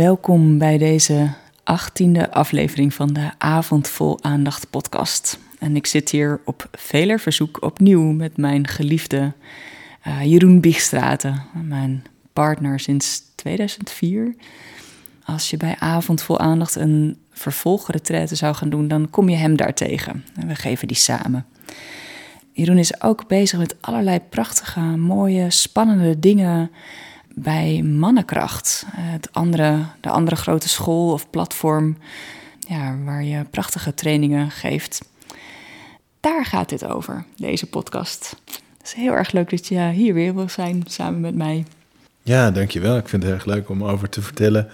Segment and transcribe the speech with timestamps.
[0.00, 1.30] welkom bij deze
[1.64, 5.38] achttiende aflevering van de Avond Vol Aandacht podcast.
[5.58, 9.32] En ik zit hier op veler verzoek opnieuw met mijn geliefde
[10.06, 14.34] uh, Jeroen Biegstraten, mijn partner sinds 2004.
[15.24, 19.56] Als je bij Avond Vol Aandacht een vervolgretraite zou gaan doen, dan kom je hem
[19.56, 20.24] daar tegen.
[20.34, 21.46] En we geven die samen.
[22.52, 26.70] Jeroen is ook bezig met allerlei prachtige, mooie, spannende dingen
[27.34, 28.84] bij Mannenkracht.
[28.96, 31.96] Het andere, de andere grote school of platform
[32.58, 35.02] ja, waar je prachtige trainingen geeft.
[36.20, 38.36] Daar gaat dit over, deze podcast.
[38.78, 41.64] Het is heel erg leuk dat je hier weer wil zijn samen met mij.
[42.22, 42.96] Ja, dankjewel.
[42.96, 44.68] Ik vind het erg leuk om over te vertellen.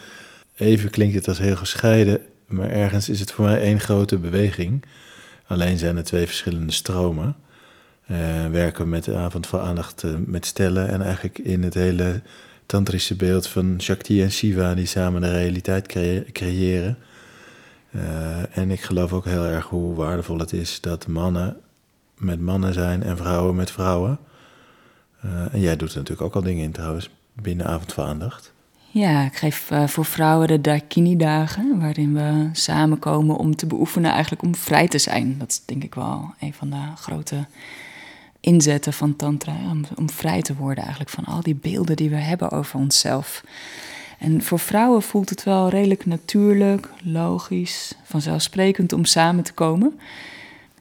[0.57, 4.84] Even klinkt het als heel gescheiden, maar ergens is het voor mij één grote beweging.
[5.46, 7.37] Alleen zijn er twee verschillende stromen.
[8.10, 12.23] Uh, werken met de avond voor aandacht uh, met stellen en eigenlijk in het hele
[12.66, 15.86] tantrische beeld van Shakti en Shiva die samen de realiteit
[16.32, 16.98] creëren.
[17.90, 21.56] Uh, en ik geloof ook heel erg hoe waardevol het is dat mannen
[22.18, 24.18] met mannen zijn en vrouwen met vrouwen.
[25.24, 28.52] Uh, en jij doet er natuurlijk ook al dingen in trouwens, binnen Avond voor Aandacht.
[28.90, 34.42] Ja, ik geef uh, voor vrouwen de Dakini-dagen, waarin we samenkomen om te beoefenen eigenlijk
[34.42, 35.38] om vrij te zijn.
[35.38, 37.46] Dat is denk ik wel een van de grote
[38.46, 39.56] inzetten van tantra,
[39.96, 43.44] om, vrij te worden eigenlijk van al die beelden die we hebben over onszelf.
[44.18, 49.98] En voor vrouwen voelt het wel redelijk natuurlijk, logisch, vanzelfsprekend om samen te komen.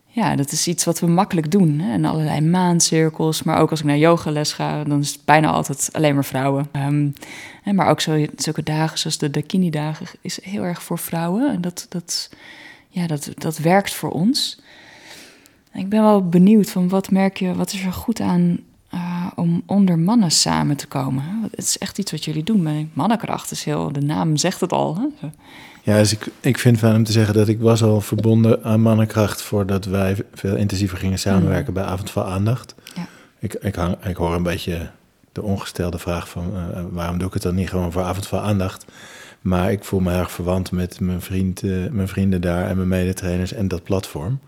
[0.08, 1.80] Ja, dat is iets wat we makkelijk doen.
[1.80, 1.92] Hè?
[1.92, 3.44] En allerlei maancirkels.
[3.44, 6.68] Maar ook als ik naar yogales ga, dan is het bijna altijd alleen maar vrouwen.
[6.74, 7.14] Um,
[7.76, 11.52] maar ook zo, zulke dagen zoals de Dakini-dagen is heel erg voor vrouwen.
[11.52, 12.30] En dat, dat,
[12.90, 14.62] ja, dat, dat werkt voor ons.
[15.76, 18.60] Ik ben wel benieuwd van wat merk je, wat is er goed aan
[18.94, 21.24] uh, om onder mannen samen te komen?
[21.52, 23.52] Het is echt iets wat jullie doen met mannenkracht.
[23.52, 24.98] Is heel, de naam zegt het al.
[24.98, 25.28] Hè?
[25.84, 28.82] Ja, dus ik, ik vind van hem te zeggen dat ik was al verbonden aan
[28.82, 31.74] mannenkracht voordat wij veel intensiever gingen samenwerken mm.
[31.74, 32.76] bij Avond van Aandacht.
[32.96, 33.08] Ja.
[33.40, 34.90] Ik, ik, hang, ik hoor een beetje
[35.32, 38.40] de ongestelde vraag van uh, waarom doe ik het dan niet gewoon voor Avond van
[38.40, 38.86] Aandacht?
[39.42, 42.88] Maar ik voel me erg verwant met mijn, vriend, uh, mijn vrienden daar en mijn
[42.88, 44.40] medetrainers en dat platform.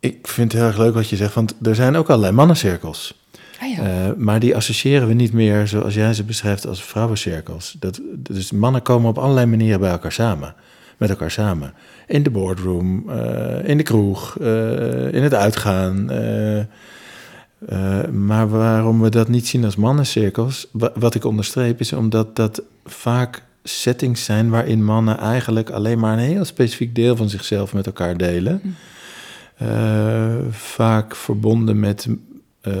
[0.00, 3.26] Ik vind het heel erg leuk wat je zegt, want er zijn ook allerlei mannencirkels.
[3.60, 4.08] Ah, ja.
[4.08, 7.76] uh, maar die associëren we niet meer zoals jij ze beschrijft als vrouwencirkels.
[7.78, 10.54] Dat, dus mannen komen op allerlei manieren bij elkaar samen.
[10.96, 11.74] Met elkaar samen.
[12.06, 16.04] In de boardroom, uh, in de kroeg, uh, in het uitgaan.
[18.26, 23.42] maar waarom we dat niet zien als mannencirkels, wat ik onderstreep, is omdat dat vaak
[23.62, 28.16] settings zijn waarin mannen eigenlijk alleen maar een heel specifiek deel van zichzelf met elkaar
[28.16, 28.60] delen.
[28.62, 28.68] Hm.
[29.62, 32.08] Uh, vaak verbonden met
[32.62, 32.74] uh,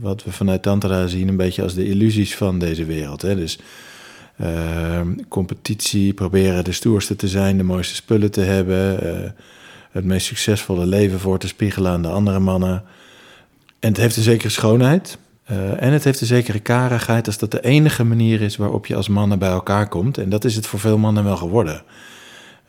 [0.00, 3.22] wat we vanuit Tantra zien, een beetje als de illusies van deze wereld.
[3.22, 3.36] Hè?
[3.36, 3.58] Dus
[4.40, 9.34] uh, competitie, proberen de stoerste te zijn, de mooiste spullen te hebben,
[9.90, 12.82] het meest succesvolle leven voor te spiegelen aan de andere mannen.
[13.78, 15.18] En het heeft een zekere schoonheid.
[15.76, 19.08] en het heeft een zekere karigheid als dat de enige manier is waarop je als
[19.08, 20.18] mannen bij elkaar komt.
[20.18, 21.82] En dat is het voor veel mannen wel geworden.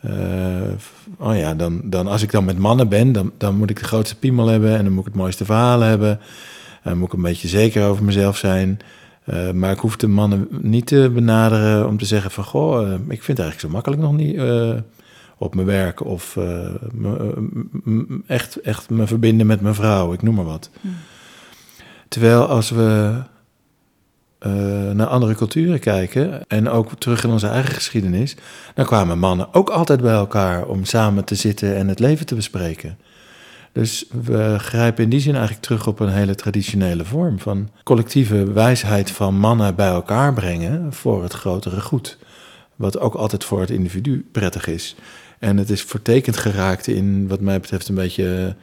[0.06, 0.72] Uh,
[1.18, 3.86] oh ja, dan, dan als ik dan met mannen ben, dan, dan moet ik de
[3.86, 6.20] grootste piemel hebben en dan moet ik het mooiste verhaal hebben.
[6.84, 8.80] Dan moet ik een beetje zeker over mezelf zijn.
[9.26, 12.44] Uh, maar ik hoef de mannen niet te benaderen om te zeggen van...
[12.44, 14.42] goh, uh, ik vind het eigenlijk zo makkelijk nog niet
[15.38, 16.06] op mijn werk...
[16.06, 16.38] of
[18.28, 20.70] echt, echt me verbinden met mijn vrouw, ik noem maar wat.
[20.82, 20.96] Hmm.
[22.08, 23.22] Terwijl als we
[24.46, 28.36] uh, naar andere culturen kijken en ook terug in onze eigen geschiedenis,
[28.76, 32.36] dan kwamen mannen ook altijd bij elkaar om samen te zitten en het leven te
[32.36, 32.98] bespreken.
[33.72, 38.52] Dus we grijpen in die zin eigenlijk terug op een hele traditionele vorm van collectieve
[38.52, 42.18] wijsheid van mannen bij elkaar brengen voor het grotere goed.
[42.76, 44.96] Wat ook altijd voor het individu prettig is.
[45.40, 48.56] En het is vertekend geraakt in, wat mij betreft, een beetje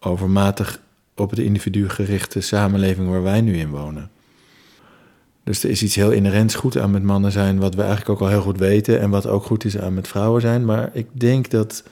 [0.00, 0.80] overmatig
[1.16, 4.10] op het individu gerichte samenleving waar wij nu in wonen.
[5.50, 8.20] Dus er is iets heel inherents goed aan met mannen zijn, wat we eigenlijk ook
[8.20, 10.64] al heel goed weten en wat ook goed is aan met vrouwen zijn.
[10.64, 11.82] Maar ik denk dat,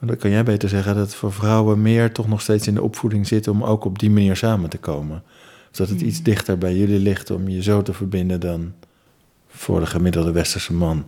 [0.00, 3.26] dat kan jij beter zeggen, dat voor vrouwen meer toch nog steeds in de opvoeding
[3.26, 5.22] zit om ook op die manier samen te komen.
[5.68, 6.24] Dus dat het iets hmm.
[6.24, 8.72] dichter bij jullie ligt om je zo te verbinden dan
[9.48, 11.04] voor de gemiddelde westerse man.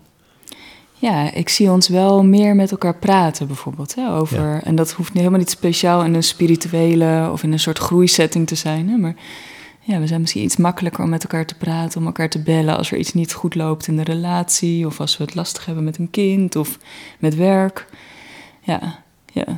[0.94, 3.94] Ja, ik zie ons wel meer met elkaar praten bijvoorbeeld.
[3.94, 7.78] Hè, over, En dat hoeft helemaal niet speciaal in een spirituele of in een soort
[7.78, 8.88] groeisetting te zijn.
[8.88, 9.14] Hè, maar
[9.88, 12.76] ja, we zijn misschien iets makkelijker om met elkaar te praten, om elkaar te bellen
[12.76, 15.84] als er iets niet goed loopt in de relatie, of als we het lastig hebben
[15.84, 16.78] met een kind of
[17.18, 17.86] met werk.
[18.62, 18.80] Ja,
[19.32, 19.48] ja.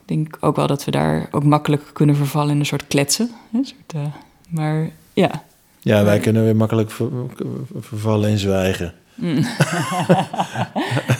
[0.00, 3.30] Ik denk ook wel dat we daar ook makkelijk kunnen vervallen in een soort kletsen.
[3.52, 4.14] Een soort, uh,
[4.48, 5.44] maar ja.
[5.80, 6.90] Ja, wij kunnen weer makkelijk
[7.80, 8.94] vervallen in zwijgen.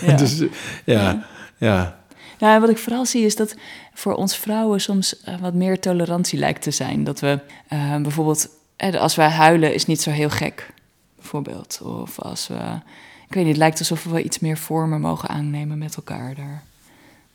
[0.07, 0.17] Ja.
[0.23, 0.43] dus
[0.85, 1.25] ja,
[1.57, 1.99] ja.
[2.39, 3.55] Nou, wat ik vooral zie is dat
[3.95, 7.05] voor ons vrouwen soms eh, wat meer tolerantie lijkt te zijn.
[7.05, 10.71] Dat we eh, bijvoorbeeld, eh, als wij huilen, is niet zo heel gek,
[11.17, 11.81] bijvoorbeeld.
[11.83, 12.81] Of als we,
[13.29, 16.63] ik weet niet, het lijkt alsof we iets meer vormen mogen aannemen met elkaar daar.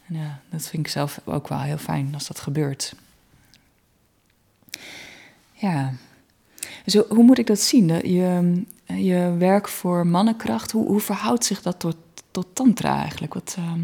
[0.07, 2.93] Ja, dat vind ik zelf ook wel heel fijn als dat gebeurt.
[5.53, 5.93] Ja.
[6.83, 7.87] Dus hoe- moet ik dat zien?
[7.87, 11.95] Je, je werk voor mannenkracht, hoe, hoe verhoudt zich dat tot,
[12.31, 13.33] tot tantra eigenlijk?
[13.33, 13.79] Wat, ehm,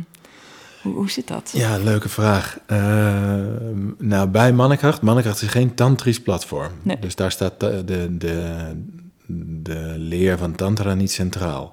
[0.87, 1.51] hoe, hoe zit dat?
[1.53, 2.59] Ja, leuke vraag.
[2.65, 2.77] Eh,
[3.97, 6.71] nou, bij Mannenkracht, Mannenkracht is geen tantrisch platform.
[6.81, 6.99] Nee.
[6.99, 8.71] Dus daar staat de, de, de,
[9.63, 11.71] de leer van tantra niet centraal.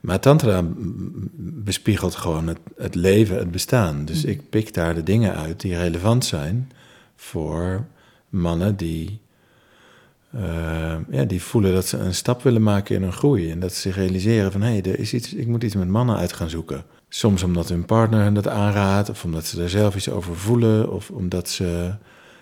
[0.00, 0.62] Maar tantra
[1.36, 4.04] bespiegelt gewoon het, het leven, het bestaan.
[4.04, 6.72] Dus ik pik daar de dingen uit die relevant zijn
[7.16, 7.86] voor
[8.28, 9.20] mannen die,
[10.30, 13.50] eh, ja, die voelen dat ze een stap willen maken in hun groei.
[13.50, 15.88] En dat ze zich realiseren van, hé, hey, er is iets, ik moet iets met
[15.88, 16.84] mannen uit gaan zoeken.
[17.14, 20.92] Soms omdat hun partner hen dat aanraadt, of omdat ze er zelf iets over voelen,
[20.92, 21.94] of omdat ze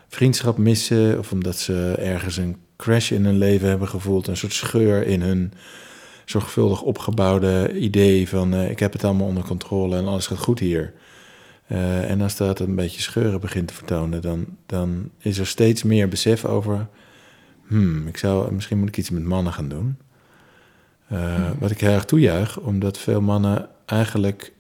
[0.09, 4.53] vriendschap missen, of omdat ze ergens een crash in hun leven hebben gevoeld, een soort
[4.53, 5.53] scheur in hun
[6.25, 10.59] zorgvuldig opgebouwde idee van eh, ik heb het allemaal onder controle en alles gaat goed
[10.59, 10.93] hier.
[11.67, 15.83] Eh, en als dat een beetje scheuren begint te vertonen, dan, dan is er steeds
[15.83, 16.87] meer besef over,
[17.67, 19.97] hmm, ik zou, misschien moet ik iets met mannen gaan doen.
[21.09, 24.53] Eh, Wat ik heel erg toejuich, omdat veel mannen eigenlijk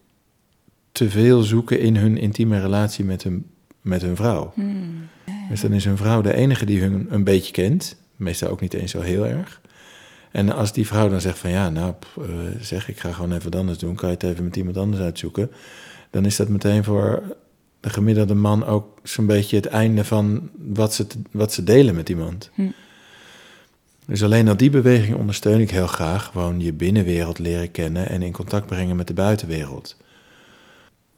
[0.92, 3.46] te veel zoeken in hun intieme relatie met hun,
[3.80, 4.52] met hun vrouw.
[4.54, 5.08] Hmm.
[5.48, 7.96] Dus dan is hun vrouw de enige die hun een beetje kent.
[8.16, 9.60] Meestal ook niet eens zo heel erg.
[10.30, 12.24] En als die vrouw dan zegt van ja, nou eh,
[12.60, 13.94] zeg ik ga gewoon even wat anders doen.
[13.94, 15.50] Kan je het even met iemand anders uitzoeken?
[16.10, 17.22] Dan is dat meteen voor
[17.80, 22.08] de gemiddelde man ook zo'n beetje het einde van wat ze, wat ze delen met
[22.08, 22.50] iemand.
[22.54, 22.62] Hm.
[24.06, 26.24] Dus alleen al die beweging ondersteun ik heel graag.
[26.24, 29.96] Gewoon je binnenwereld leren kennen en in contact brengen met de buitenwereld.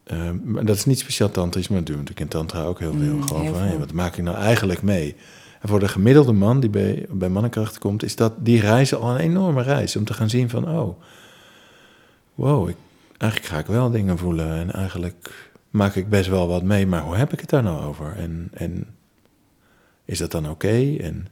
[0.05, 2.79] Eh, maar dat is niet speciaal tantrisch, maar dat doen we natuurlijk in tantra ook
[2.79, 3.15] heel veel.
[3.15, 3.79] Mm, Gewoon heel van, hé, veel.
[3.79, 5.17] wat maak ik nou eigenlijk mee?
[5.61, 9.11] En voor de gemiddelde man die bij, bij mannenkracht komt, is dat die reizen al
[9.11, 9.97] een enorme reis.
[9.97, 10.99] Om te gaan zien van, oh,
[12.35, 12.77] wow, ik,
[13.19, 14.57] eigenlijk ga ik wel dingen voelen.
[14.57, 17.85] En eigenlijk maak ik best wel wat mee, maar hoe heb ik het daar nou
[17.85, 18.17] over?
[18.17, 18.87] En, en
[20.05, 20.97] is dat dan oké?
[20.97, 21.27] En,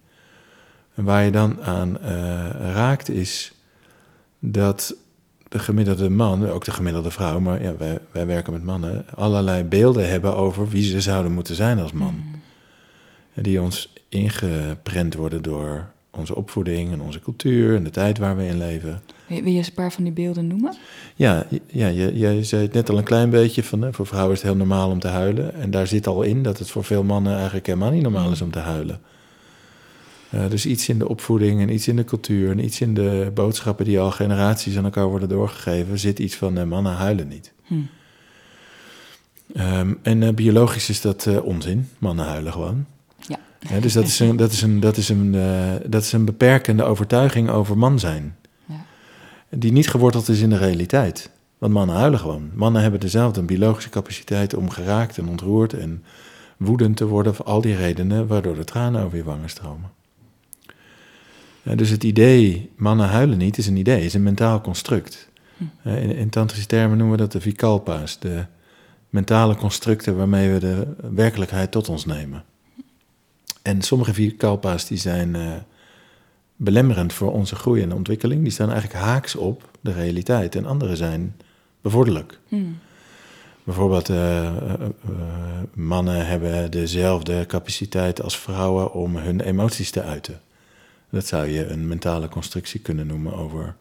[0.95, 3.53] en waar je dan aan eh, raakt is
[4.39, 4.95] dat
[5.51, 9.65] de gemiddelde man, ook de gemiddelde vrouw, maar ja, wij, wij werken met mannen, allerlei
[9.65, 12.23] beelden hebben over wie ze zouden moeten zijn als man.
[13.35, 18.37] En Die ons ingeprent worden door onze opvoeding en onze cultuur en de tijd waar
[18.37, 19.03] we in leven.
[19.27, 20.77] Wil je eens een paar van die beelden noemen?
[21.15, 24.39] Ja, ja je, je zei het net al een klein beetje van voor vrouwen is
[24.43, 25.55] het heel normaal om te huilen.
[25.55, 28.43] En daar zit al in dat het voor veel mannen eigenlijk helemaal niet normaal is
[28.43, 29.01] om te huilen.
[30.31, 33.31] Eh, dus iets in de opvoeding en iets in de cultuur en iets in de
[33.35, 37.53] boodschappen die al generaties aan elkaar worden doorgegeven, zit iets van eh, mannen huilen niet.
[37.65, 37.75] Hm.
[39.55, 41.89] Ehm, en eh, biologisch is dat onzin.
[41.99, 42.87] Mannen huilen gewoon.
[43.17, 43.39] Ja.
[43.69, 45.33] Ja, dus dat is, een, dat, is een, dat, is een,
[45.87, 48.37] dat is een beperkende overtuiging over man zijn.
[48.65, 48.85] Ja.
[49.49, 51.31] Die niet geworteld is in de realiteit.
[51.59, 52.51] Want mannen huilen gewoon.
[52.55, 56.05] Mannen hebben dezelfde biologische capaciteit om geraakt en ontroerd en
[56.57, 59.91] woedend te worden voor al die redenen waardoor de tranen over je wangen stromen.
[61.63, 65.29] Ja, dus het idee, mannen huilen niet, is een idee, is een mentaal construct.
[65.83, 68.45] Eh, In, in tantrische termen noemen we dat de vikalpa's, de
[69.11, 72.45] mentale constructen waarmee we de werkelijkheid tot ons nemen.
[73.63, 75.53] En sommige vikalpa's die zijn eh,
[76.57, 80.55] belemmerend voor onze groei en ontwikkeling, die staan eigenlijk haaks op de realiteit.
[80.55, 81.37] En andere zijn
[81.81, 82.39] bevorderlijk.
[82.49, 82.57] Hm.
[83.65, 84.73] Bijvoorbeeld, eh, eh,
[85.75, 90.41] mannen hebben dezelfde capaciteit als vrouwen om hun emoties te uiten.
[91.11, 93.77] Dat zou je een mentale constructie kunnen noemen over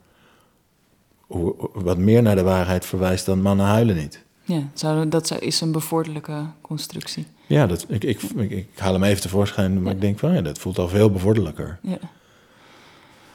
[1.19, 4.24] hoe, wat meer naar de waarheid verwijst dan mannen huilen niet.
[4.43, 7.25] Ja, zou, dat zou- is een bevorderlijke constructie.
[7.48, 10.41] Ja, dat, ik, ik, ik, ik haal hem even tevoorschijn, maar ik denk van ja,
[10.41, 11.79] dat voelt al veel bevorderlijker.
[11.81, 11.98] Ja.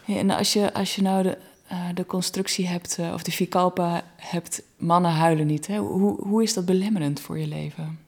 [0.05, 3.31] Ja, en als je, als je nou de, eh, de constructie hebt, eh, of de
[3.31, 5.67] Vikalpa hebt, mannen huilen niet.
[5.67, 5.79] Hè?
[5.79, 7.99] Hoe, hoe is dat belemmerend voor je leven?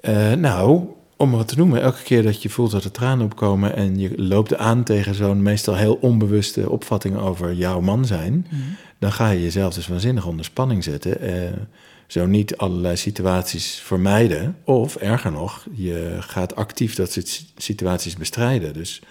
[0.00, 0.84] Eh, nou,
[1.16, 4.12] om wat te noemen, elke keer dat je voelt dat er tranen opkomen en je
[4.16, 8.46] loopt aan tegen zo'n meestal heel onbewuste opvatting over jouw man zijn,
[8.98, 11.20] dan ga je jezelf dus waanzinnig onder spanning zetten.
[11.20, 11.52] Eh,
[12.06, 14.56] zo niet allerlei situaties vermijden.
[14.64, 18.72] Of erger nog, je gaat actief dat soort situaties bestrijden.
[18.72, 19.02] Dus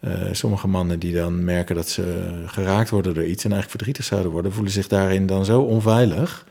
[0.00, 4.04] eh, sommige mannen die dan merken dat ze geraakt worden door iets en eigenlijk verdrietig
[4.04, 6.46] zouden worden, voelen zich daarin dan zo onveilig.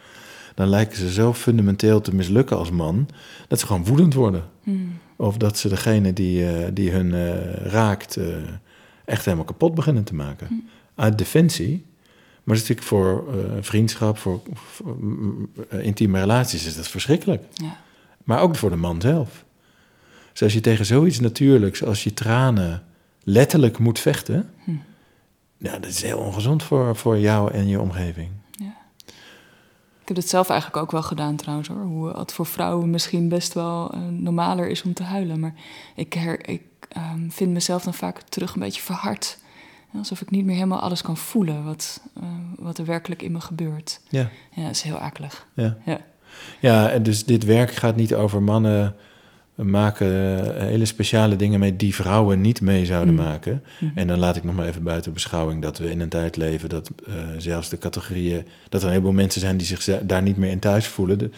[0.56, 3.08] Dan lijken ze zo fundamenteel te mislukken als man,
[3.48, 4.44] dat ze gewoon woedend worden.
[5.16, 8.26] Of dat ze degene die, eh, die hun eh, raakt, eh,
[9.06, 10.70] echt helemaal kapot beginnen te maken.
[10.96, 11.86] Uit defensie,
[12.44, 13.24] Maar is natuurlijk voor
[13.62, 17.44] vriendschap, voor, voor, mm, eh, intieme relaties is dat verschrikkelijk.
[17.54, 17.78] Ja.
[18.24, 19.46] Maar ook voor de man zelf.
[20.32, 22.84] Dus als je tegen zoiets natuurlijks als je tranen
[23.24, 24.72] letterlijk moet vechten, Hm.
[25.58, 28.30] ja, dat is heel ongezond voor, voor jou en je omgeving.
[30.06, 31.82] Ik heb het zelf eigenlijk ook wel gedaan trouwens hoor.
[31.82, 35.40] Hoe het voor vrouwen misschien best wel eh, normaler is om te huilen.
[35.40, 35.54] Maar
[35.96, 39.38] ik, her, ik ehm, vind mezelf dan vaak terug een beetje verhard.
[39.98, 42.24] Alsof ik niet meer helemaal alles kan voelen wat, eh,
[42.56, 44.00] wat er werkelijk in me gebeurt.
[44.10, 45.48] Ja, Ja, dat is heel akelig.
[45.54, 45.78] ja.
[45.86, 46.00] Ja.
[46.60, 48.96] Ja, en dus dit werk gaat niet over mannen
[49.56, 50.08] maken
[50.56, 53.20] eh, hele speciale dingen mee die vrouwen niet mee zouden Mm.
[53.22, 53.64] maken.
[53.80, 53.98] Mhm.
[53.98, 56.70] En dan laat ik nog maar even buiten beschouwing dat we in een tijd leven
[56.70, 60.38] dat eh, zelfs de categorieën, dat er een heleboel mensen zijn die zich daar niet
[60.38, 61.18] meer in thuis voelen.
[61.18, 61.30] De-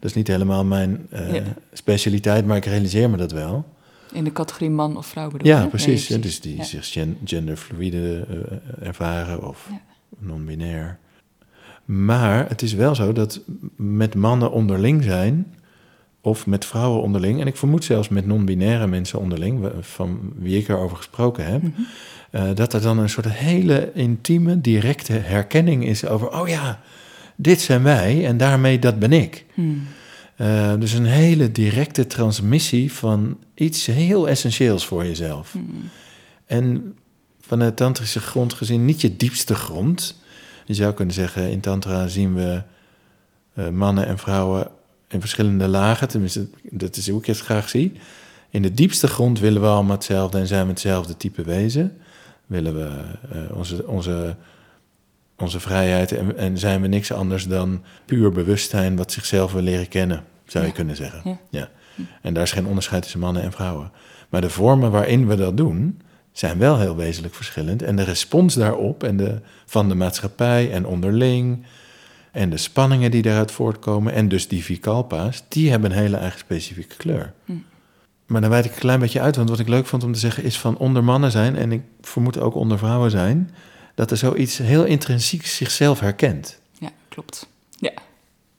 [0.00, 1.42] dat is niet helemaal mijn eh, Ja.
[1.72, 3.64] specialiteit, maar ik realiseer me dat wel.
[4.12, 5.52] In de categorie man of vrouw bedoel je?
[5.52, 6.06] Ja, Nee, precies.
[6.06, 6.64] dus die Ja.
[6.64, 8.26] zich gen- genderfluide
[8.82, 9.80] ervaren of Ja.
[10.18, 10.98] non-binair.
[11.84, 13.40] Maar het is wel zo dat
[13.76, 15.54] met mannen onderling zijn,
[16.20, 20.68] of met vrouwen onderling, en ik vermoed zelfs met non-binaire mensen onderling, van wie ik
[20.68, 21.72] erover gesproken heb, Mhm.
[22.30, 26.80] eh, dat er dan een soort hele intieme, directe herkenning is over, oh ja,
[27.36, 29.44] dit zijn wij en daarmee dat ben ik.
[29.54, 29.82] Hmm.
[30.36, 35.52] Eh, dus een hele directe transmissie van iets heel essentieels voor jezelf.
[35.52, 35.90] Hmm.
[36.46, 36.94] En
[37.40, 40.20] vanuit tantrische grond gezien niet je diepste grond.
[40.64, 42.62] Je zou kunnen zeggen, in tantra zien we
[43.54, 44.68] eh, mannen en vrouwen
[45.10, 46.08] in verschillende lagen.
[46.08, 47.92] Tenminste, dat is hoe ik het graag zie.
[48.50, 51.96] In de diepste grond willen we allemaal hetzelfde en zijn we hetzelfde type wezen.
[52.46, 52.90] Willen we
[53.32, 54.36] eh, onze, onze,
[55.36, 59.88] onze vrijheid en, en zijn we niks anders dan puur bewustzijn wat zichzelf wil leren
[59.88, 60.76] kennen, zou je Ja.
[60.76, 61.20] kunnen zeggen.
[61.24, 61.38] Ja.
[61.50, 61.68] Ja.
[62.22, 63.90] En daar is geen onderscheid tussen mannen en vrouwen.
[64.28, 66.00] Maar de vormen waarin we dat doen,
[66.32, 67.82] zijn wel heel wezenlijk verschillend.
[67.82, 71.64] En de respons daarop en de, van de maatschappij en onderling...
[72.32, 74.12] en de spanningen die daaruit voortkomen...
[74.12, 77.32] en dus die vikalpa's, die hebben een hele eigen specifieke kleur.
[77.44, 77.52] Hm.
[78.26, 80.18] Maar dan wijd ik een klein beetje uit, want wat ik leuk vond om te
[80.18, 80.44] zeggen...
[80.44, 83.50] is van onder mannen zijn, en ik vermoed ook onder vrouwen zijn...
[83.94, 86.58] dat er zoiets heel intrinsiek zichzelf herkent.
[86.78, 87.48] Ja, klopt.
[87.78, 87.92] Ja.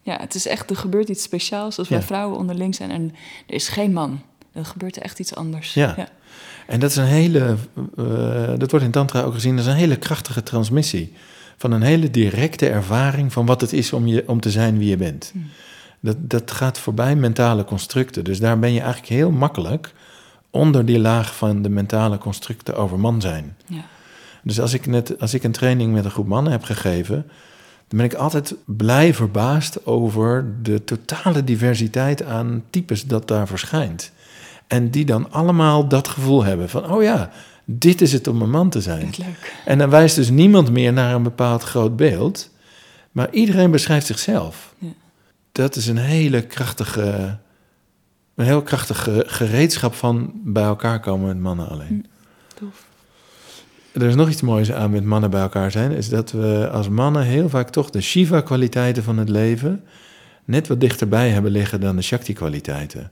[0.02, 2.06] ja, het is echt, er gebeurt iets speciaals als wij Ja.
[2.06, 3.16] vrouwen onderling zijn en
[3.48, 4.22] er is geen man.
[4.54, 5.74] Er gebeurt echt iets anders.
[5.74, 5.94] Ja.
[5.98, 6.08] ja.
[6.68, 7.56] En dat is een hele,
[7.98, 11.14] eh, dat wordt in Tantra ook gezien als een hele krachtige transmissie.
[11.62, 14.90] Van een hele directe ervaring van wat het is om, je, om te zijn wie
[14.90, 15.30] je bent.
[15.34, 15.50] Hmm.
[16.00, 18.24] Dat, dat gaat voorbij mentale constructen.
[18.24, 19.94] Dus daar ben je eigenlijk heel makkelijk
[20.50, 23.56] onder die laag van de mentale constructen over man zijn.
[23.66, 23.82] Ja.
[24.44, 27.16] Dus als ik, net, als ik een training met een groep mannen heb gegeven,
[27.88, 34.12] dan ben ik altijd blij verbaasd over de totale diversiteit aan types dat daar verschijnt.
[34.68, 37.30] En die dan allemaal dat gevoel hebben van, oh ja,
[37.78, 39.14] dit is het om een man te zijn.
[39.18, 39.54] Leuk.
[39.66, 42.50] En dan wijst dus niemand meer naar een bepaald groot beeld,
[43.12, 44.76] maar iedereen beschrijft zichzelf.
[44.78, 44.88] Ja.
[45.52, 47.38] Dat is een hele krachtige,
[48.36, 52.06] een heel krachtige gereedschap van bij elkaar komen met mannen alleen.
[52.56, 52.86] Tof.
[53.92, 56.90] Er is nog iets moois aan met mannen bij elkaar zijn, is dat we als
[56.90, 59.84] mannen heel vaak toch de Shiva-kwaliteiten van het leven
[60.46, 63.12] net wat dichterbij hebben liggen dan de Shakti-kwaliteiten.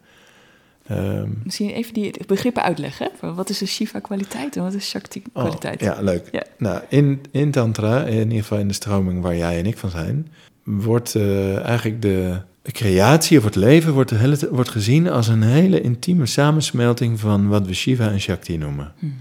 [0.90, 3.12] Ehm, Misschien even die begrippen uitleggen.
[3.22, 5.82] Wat is de Shiva-kwaliteit en wat is Shakti-kwaliteit?
[5.82, 6.28] Oh, ja, leuk.
[6.32, 6.44] Ja.
[6.58, 9.90] Nou, in, in Tantra, in ieder geval in de stroming waar jij en ik van
[9.90, 10.28] zijn,
[10.64, 12.38] wordt eh, eigenlijk de,
[12.72, 17.20] creatie of het leven wordt, de hele, t- wordt gezien als een hele intieme samensmelting
[17.20, 18.94] van wat we Shiva en Shakti noemen.
[19.00, 19.16] Hmm.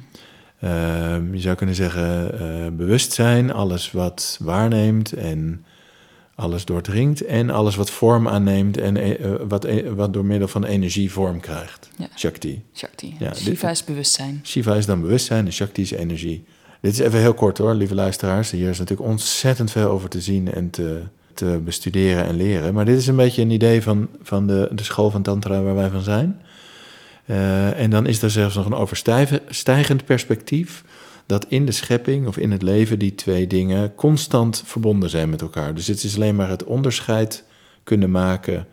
[0.60, 5.64] Ehm, je zou kunnen zeggen eh, bewustzijn, alles wat waarneemt en
[6.38, 10.64] alles doordringt en alles wat vorm aanneemt en eh, wat, eh, wat door middel van
[10.64, 11.88] energie vorm krijgt.
[11.96, 12.08] Ja.
[12.16, 12.62] Shakti.
[12.74, 13.16] Shakti.
[13.18, 14.40] Ja, Shiva is bewustzijn.
[14.44, 16.44] Shiva is dan bewustzijn en Shakti is energie.
[16.80, 18.50] Dit is even heel kort hoor, lieve luisteraars.
[18.50, 21.02] Hier is natuurlijk ontzettend veel over te zien en te,
[21.34, 22.74] te bestuderen en leren.
[22.74, 25.74] Maar dit is een beetje een idee van, van de, de school van Tantra waar
[25.74, 26.40] wij van zijn.
[27.24, 30.84] Eh, en dan is er zelfs nog een overstijgend perspectief.
[31.28, 35.40] Dat in de schepping of in het leven die twee dingen constant verbonden zijn met
[35.40, 35.74] elkaar.
[35.74, 37.44] Dus het is alleen maar het onderscheid
[37.82, 38.66] kunnen maken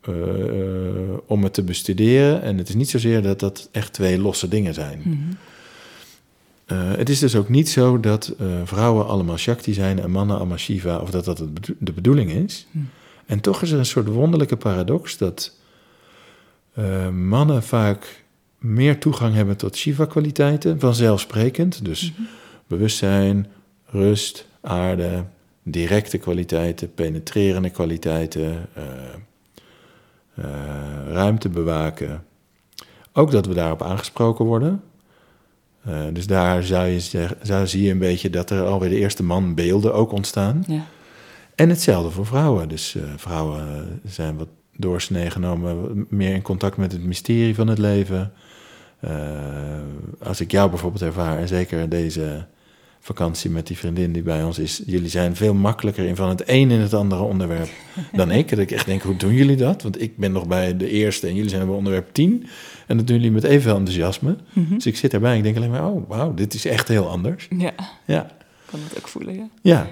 [0.00, 0.12] eh,
[1.26, 2.42] om het te bestuderen.
[2.42, 5.00] En het is niet zozeer dat dat echt twee losse dingen zijn.
[5.04, 5.16] Mhm.
[6.70, 10.36] Eh, het is dus ook niet zo dat eh, vrouwen allemaal Shakti zijn en mannen
[10.36, 11.44] allemaal Shiva, of dat dat
[11.78, 12.66] de bedoeling is.
[12.70, 12.78] Hm.
[13.26, 15.56] En toch is er een soort wonderlijke paradox dat
[16.72, 18.19] eh, mannen vaak
[18.60, 21.84] meer toegang hebben tot Shiva-kwaliteiten, vanzelfsprekend.
[21.84, 22.22] Dus Mhm.
[22.66, 23.46] bewustzijn,
[23.86, 25.24] rust, aarde,
[25.62, 28.82] directe kwaliteiten, penetrerende kwaliteiten, eh,
[30.34, 32.24] eh, ruimte bewaken.
[33.12, 34.82] Ook dat we daarop aangesproken worden.
[35.84, 39.22] Eh, dus daar zou je, zou, zie je een beetje dat er alweer de eerste
[39.22, 40.64] manbeelden ook ontstaan.
[40.66, 40.84] Ja.
[41.54, 42.68] En hetzelfde voor vrouwen.
[42.68, 48.32] Dus vrouwen zijn wat doorsnee genomen, meer in contact met het mysterie van het leven.
[49.00, 49.12] Eh,
[50.22, 52.46] als ik jou bijvoorbeeld ervaar, en zeker deze
[53.00, 56.42] vakantie met die vriendin die bij ons is, jullie zijn veel makkelijker in van het
[56.46, 57.68] een in het andere onderwerp
[58.12, 58.48] dan ik.
[58.48, 59.82] Dat ik echt denk, hoe doen jullie dat?
[59.82, 62.46] Want ik ben nog bij de eerste en jullie zijn bij onderwerp 10.
[62.86, 64.36] En dat doen jullie met evenveel enthousiasme.
[64.52, 64.74] Mhm.
[64.74, 67.08] Dus ik zit erbij en ik denk alleen maar, oh wauw, dit is echt heel
[67.08, 67.48] anders.
[67.56, 67.72] ja,
[68.04, 69.48] Ja, ik kan het ook voelen, ja.
[69.62, 69.88] ja.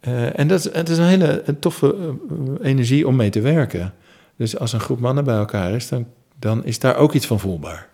[0.00, 3.40] Eh, en dat is, het is een hele een toffe eh, energie om mee te
[3.40, 3.94] werken.
[4.36, 6.06] Dus als een groep mannen bij elkaar is, dan,
[6.38, 7.88] dan is daar ook iets van voelbaar.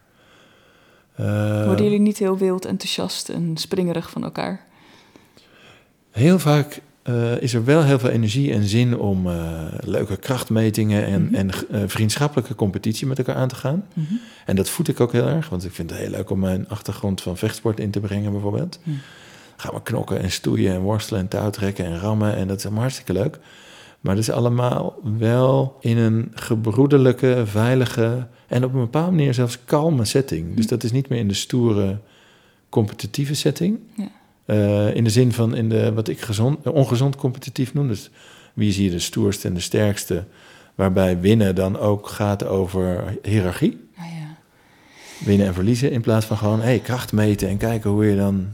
[1.17, 4.65] Eh, Worden jullie niet heel wild, enthousiast en springerig van elkaar?
[6.11, 11.05] Heel vaak eh, is er wel heel veel energie en zin om eh, leuke krachtmetingen
[11.07, 11.35] en, Mhm.
[11.35, 11.51] en
[11.91, 13.85] vriendschappelijke competitie met elkaar aan te gaan.
[13.93, 14.15] Mhm.
[14.47, 16.69] En dat voed ik ook heel erg, want ik vind het heel leuk om mijn
[16.69, 18.79] achtergrond van vechtsport in te brengen, bijvoorbeeld.
[18.83, 18.99] Hmm.
[19.57, 22.83] Gaan we knokken en stoeien en worstelen en touwtrekken en rammen en dat is allemaal
[22.83, 23.39] hartstikke leuk.
[24.01, 29.59] Maar dat is allemaal wel in een gebroederlijke, veilige en op een bepaalde manier zelfs
[29.65, 30.57] kalme setting.
[30.57, 31.99] Dus dat is niet meer in de stoere,
[32.69, 33.79] competitieve setting.
[33.95, 34.11] Ja.
[34.45, 37.89] Eh, in de zin van in de, wat ik gezond, ongezond competitief noem.
[37.89, 38.11] Dus
[38.55, 40.25] wie is hier de stoerste en de sterkste?
[40.75, 43.85] Waarbij winnen dan ook gaat over hiërarchie.
[43.97, 44.05] Ja.
[45.25, 48.47] Winnen en verliezen in plaats van gewoon hey, kracht meten en kijken hoe je dan,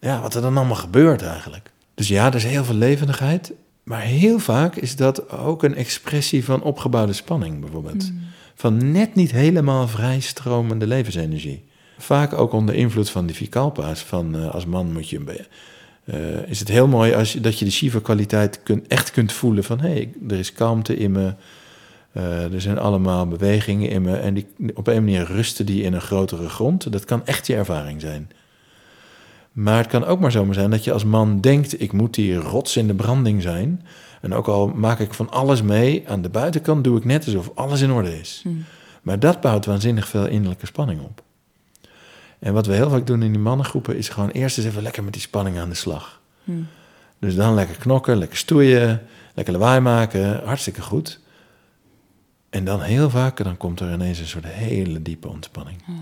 [0.00, 1.70] ja, wat er dan allemaal gebeurt eigenlijk.
[1.94, 3.52] Dus ja, er is heel veel levendigheid.
[3.82, 8.12] Maar heel vaak is dat ook een expressie van opgebouwde spanning, bijvoorbeeld.
[8.12, 8.20] Mm.
[8.60, 11.64] Van net niet helemaal vrijstromende levensenergie.
[11.98, 14.00] Vaak ook onder invloed van die vikalpa's.
[14.00, 15.46] Van eh, als man moet je een beetje.
[16.04, 19.80] eh, is het heel mooi als je, dat je de Shiva-kwaliteit echt kunt voelen van
[19.80, 21.34] hé, hey, er is kalmte in me.
[22.12, 24.16] eh, er zijn allemaal bewegingen in me.
[24.16, 26.92] En die, op een manier rusten die in een grotere grond.
[26.92, 28.30] Dat kan echt je ervaring zijn.
[29.52, 32.34] Maar het kan ook maar zomaar zijn dat je als man denkt: ik moet die
[32.36, 33.84] rots in de branding zijn.
[34.20, 37.50] En ook al maak ik van alles mee, aan de buitenkant doe ik net alsof
[37.54, 38.40] alles in orde is.
[38.42, 38.64] Hmm.
[39.02, 41.22] Maar dat bouwt waanzinnig veel innerlijke spanning op.
[42.38, 45.04] En wat we heel vaak doen in die mannengroepen is gewoon eerst eens even lekker
[45.04, 46.20] met die spanning aan de slag.
[46.44, 46.66] Hmm.
[47.18, 49.02] Dus dan lekker knokken, lekker stoeien,
[49.34, 51.20] lekker lawaai maken, hartstikke goed.
[52.50, 55.82] En dan heel vaak, dan komt er ineens een soort hele diepe ontspanning.
[55.88, 55.94] Ah,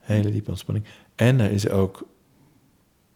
[0.00, 0.86] Hele diepe ontspanning.
[1.14, 2.06] En er is ook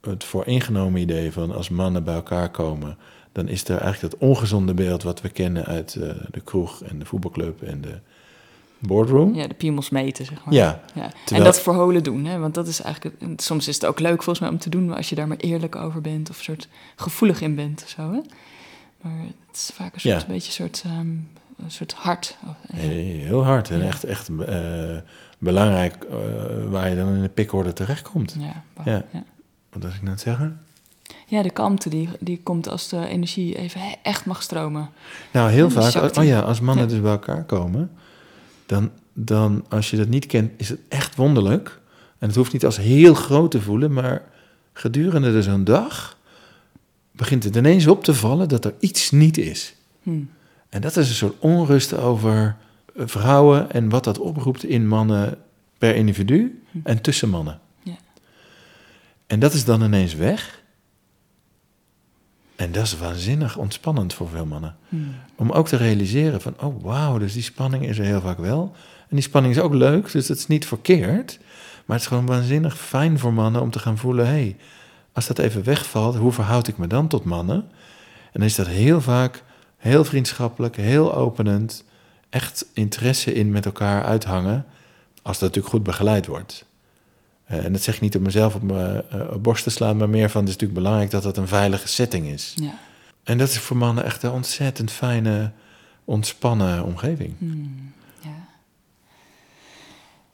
[0.01, 2.97] het vooringenomen idee van als mannen bij elkaar komen,
[3.33, 6.99] dan is er eigenlijk dat ongezonde beeld wat we kennen uit eh, de kroeg en
[6.99, 7.99] de voetbalclub en de
[8.79, 9.35] boardroom.
[9.35, 10.55] ja, de piemels meten, zeg maar.
[10.55, 11.11] Ja, Ja.
[11.33, 12.39] En dat verholen doen, hè?
[12.39, 13.21] want dat is eigenlijk...
[13.21, 14.87] en Soms is het ook leuk volgens mij om te doen...
[14.87, 16.31] maar als je daar maar eerlijk over bent...
[16.31, 18.21] of een soort gevoelig in bent of zo, hè?
[19.01, 20.21] Maar het is vaak een soort, Ja.
[20.27, 22.37] een beetje een soort, een soort hart.
[22.45, 22.51] Oh.
[22.81, 23.85] Heel hard en Ja.
[23.87, 24.97] echt, echt eh,
[25.39, 26.17] belangrijk eh,
[26.71, 28.37] waar je dan in de pikorde terechtkomt.
[28.39, 29.05] Ja, Ja.
[29.13, 29.25] ja.
[29.73, 30.61] Wat was ik net zeggen?
[31.27, 34.89] Ja, de kalmte die, die komt als de energie even echt mag stromen.
[35.33, 36.21] Nou, heel vaak, Shakti.
[36.21, 36.91] oh ja, als mannen Ja.
[36.91, 37.91] dus bij elkaar komen,
[38.67, 41.79] dan, dan als je dat niet kent, is het echt wonderlijk.
[42.19, 44.23] En het hoeft niet als heel groot te voelen, maar
[44.73, 46.17] gedurende dus een dag
[47.13, 49.75] begint het ineens op te vallen dat er iets niet is.
[50.03, 50.11] Hm.
[50.69, 52.57] En dat is een soort onrust over
[52.99, 55.39] vrouwen en wat dat oproept in mannen
[55.79, 56.79] per individu Hm.
[56.83, 57.61] en tussen mannen.
[57.83, 57.97] Ja.
[59.27, 60.63] En dat is dan ineens weg.
[62.57, 64.77] En dat is waanzinnig ontspannend voor veel mannen.
[64.89, 64.97] Hm.
[65.37, 68.73] Om ook te realiseren van, oh wauw, dus die spanning is er heel vaak wel.
[69.09, 71.39] En die spanning is ook leuk, dus dat is niet verkeerd.
[71.87, 74.57] Maar het is gewoon waanzinnig fijn voor mannen om te gaan voelen, hé, hey,
[75.13, 77.57] als dat even wegvalt, hoe verhoud ik me dan tot mannen?
[78.33, 79.45] En dan is dat heel vaak
[79.77, 81.85] heel vriendschappelijk, heel openend,
[82.31, 84.67] echt interesse in met elkaar uithangen,
[85.23, 86.67] als dat natuurlijk goed begeleid wordt.
[87.49, 90.09] Eh, en dat zeg ik niet om mezelf op mijn eh, borst te slaan, maar
[90.09, 92.55] meer van, het is natuurlijk belangrijk dat dat een veilige setting is.
[92.57, 92.79] Ja.
[93.23, 95.53] En dat is voor mannen echt een ontzettend fijne,
[96.05, 97.35] ontspannen omgeving.
[97.39, 98.47] Hmm, ja.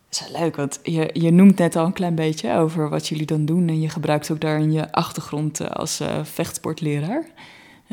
[0.09, 3.09] Dat is wel leuk, want je, je noemt net al een klein beetje over wat
[3.09, 3.69] jullie dan doen.
[3.69, 7.27] En je gebruikt ook daarin je achtergrond eh, als vechtsportleraar.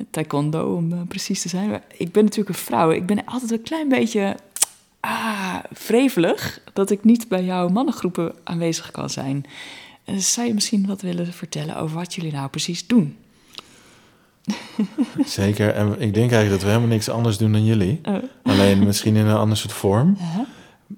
[0.09, 1.81] Taekwondo, om eh, precies te zijn.
[1.97, 2.91] Ik ben natuurlijk een vrouw.
[2.91, 4.35] Ik ben altijd een klein beetje
[4.99, 9.45] ah, vrevelig dat ik niet bij jouw mannengroepen aanwezig kan zijn.
[10.03, 13.17] Eh, zou je misschien wat willen vertellen over wat jullie nou precies doen?
[15.25, 15.73] Zeker.
[15.73, 17.99] En ik denk eigenlijk dat we helemaal niks anders doen dan jullie.
[18.03, 18.15] Oh.
[18.43, 20.17] Alleen misschien in een ander soort vorm.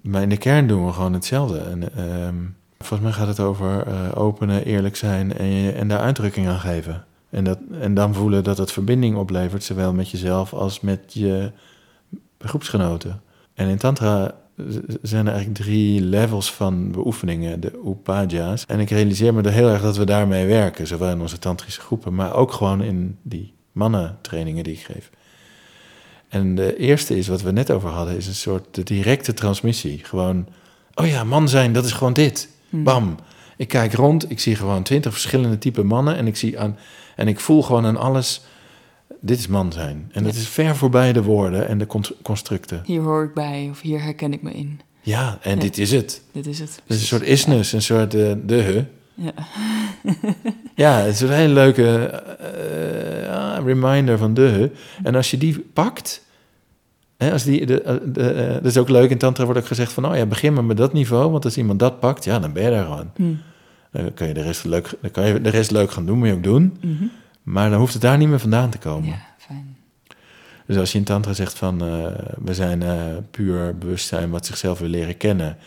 [0.01, 1.59] Maar in de kern doen we gewoon hetzelfde.
[1.59, 2.35] En, ehm,
[2.77, 7.05] volgens mij gaat het over eh, openen, eerlijk zijn en, en daar uitdrukking aan geven.
[7.33, 11.51] En, dat, en dan voelen dat het verbinding oplevert, zowel met jezelf als met je
[12.39, 13.21] groepsgenoten.
[13.53, 14.35] En in Tantra
[15.01, 18.65] zijn er eigenlijk drie levels van beoefeningen, de upaja's.
[18.65, 21.81] En ik realiseer me er heel erg dat we daarmee werken, zowel in onze tantrische
[21.81, 25.09] groepen, maar ook gewoon in die mannentrainingen die ik geef.
[26.29, 29.99] En de eerste is, wat we net over hadden, is een soort de directe transmissie.
[30.03, 30.47] Gewoon,
[30.95, 32.49] oh ja, man zijn, dat is gewoon dit.
[32.69, 32.83] Hm.
[32.83, 33.15] Bam.
[33.57, 36.77] Ik kijk rond, ik zie gewoon twintig verschillende type mannen en ik zie aan
[37.15, 38.41] en ik voel gewoon aan alles,
[39.21, 40.09] dit is man zijn.
[40.11, 42.81] En dat is ver voorbij de woorden en de con- constructen.
[42.85, 44.79] Hier hoor ik bij of hier herken ik me in.
[45.01, 45.61] Ja, en Ja.
[45.61, 46.21] dit is het.
[46.31, 46.81] Dit is het.
[46.87, 48.85] Is een soort isness, een soort eh, de he.
[49.13, 49.31] Ja.
[50.75, 54.71] Ja, het is een hele leuke eh, ah, reminder van de he.
[55.03, 56.25] En als je die pakt,
[57.17, 59.91] hè, als die, de, de, eh, dat is ook leuk, in Tantra wordt ook gezegd
[59.93, 62.53] van, oh ja, begin maar met dat niveau, want als iemand dat pakt, ja, dan
[62.53, 63.11] ben je daar gewoon.
[63.15, 63.33] Hm.
[63.93, 66.27] Dan kan je de rest leuk, dan kan je de rest leuk gaan doen, moet
[66.27, 66.77] je ook doen.
[66.81, 67.03] Mhm.
[67.43, 69.09] Maar dan hoeft het daar niet meer vandaan te komen.
[69.09, 69.75] Ja, fijn.
[70.65, 72.05] Dus als je in Tantra zegt van eh,
[72.43, 72.95] we zijn eh,
[73.31, 75.57] puur bewustzijn wat zichzelf wil leren kennen.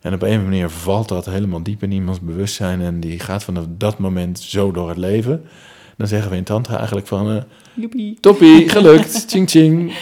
[0.00, 3.18] En op een of andere manier valt dat helemaal diep in iemands bewustzijn en die
[3.18, 5.44] gaat vanaf dat moment zo door het leven.
[5.96, 7.42] Dan zeggen we in Tantra eigenlijk van uh,
[7.74, 8.16] Joepie.
[8.20, 9.92] toppie, gelukt, ching ching.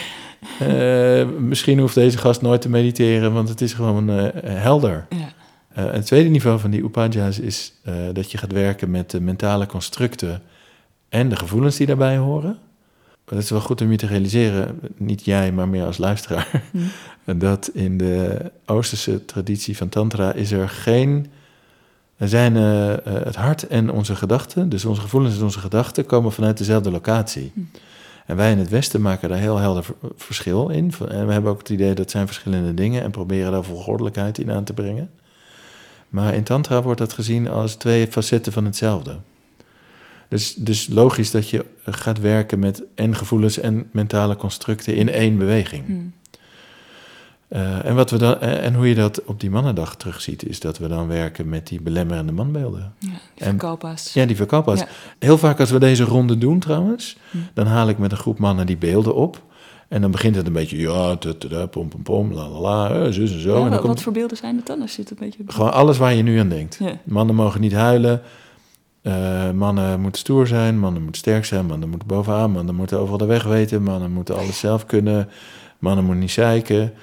[1.39, 4.07] Misschien hoeft deze gast nooit te mediteren, want het is gewoon
[4.43, 5.05] helder.
[5.09, 5.33] Ja.
[5.77, 7.73] Uh, het tweede niveau van die upaja's is
[8.13, 10.41] dat je gaat werken met de mentale constructen
[11.09, 12.59] en de gevoelens die daarbij horen.
[13.25, 16.63] Dat is wel goed om je te realiseren, niet jij, maar meer als luisteraar.
[16.71, 17.37] Hm.
[17.39, 21.27] Dat in de Oosterse traditie van Tantra is er geen.
[22.17, 26.05] Er zijn uh, uh, het hart en onze gedachten, dus onze gevoelens en onze gedachten,
[26.05, 27.51] komen vanuit dezelfde locatie.
[27.53, 27.59] Hm.
[28.25, 29.85] En wij in het Westen maken daar heel helder
[30.15, 30.93] verschil in.
[31.09, 34.37] En we hebben ook het idee dat het zijn verschillende dingen en proberen daar volgordelijkheid
[34.37, 35.09] in aan te brengen.
[36.09, 39.17] Maar in Tantra wordt dat gezien als twee facetten van hetzelfde.
[40.29, 45.37] Dus, dus logisch dat je gaat werken met en gevoelens en mentale constructen in één
[45.37, 45.85] beweging.
[45.85, 46.13] Hmm.
[47.49, 50.77] Uh, en, wat we dan, en hoe je dat op die mannendag terugziet, is dat
[50.77, 52.93] we dan werken met die belemmerende manbeelden.
[52.99, 54.13] Ja, die verkooppas.
[54.13, 54.79] Ja, die verkooppas.
[54.79, 54.87] Ja.
[55.19, 57.37] Heel vaak als we deze ronde doen trouwens, Hm.
[57.53, 59.41] dan haal ik met een groep mannen die beelden op.
[59.87, 61.15] En dan begint het een beetje, ja,
[61.65, 63.49] pom, pom, pom, la, la, la, eh, zus en zo.
[63.49, 64.81] Ja, en dan wat, komt wat voor beelden zijn het dan?
[64.81, 65.43] Als je het een beetje...
[65.47, 66.77] gewoon alles waar je nu aan denkt.
[66.79, 66.97] Ja.
[67.03, 68.21] Mannen mogen niet huilen.
[69.01, 73.17] Uh, mannen moeten stoer zijn, mannen moeten sterk zijn, mannen moeten bovenaan, mannen moeten overal
[73.17, 75.29] de weg weten, mannen moeten alles zelf kunnen,
[75.79, 76.93] mannen moeten niet zeiken.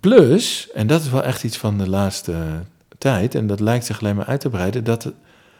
[0.00, 2.34] Plus, en dat is wel echt iets van de laatste
[2.98, 5.12] tijd, en dat lijkt zich alleen maar uit te breiden, dat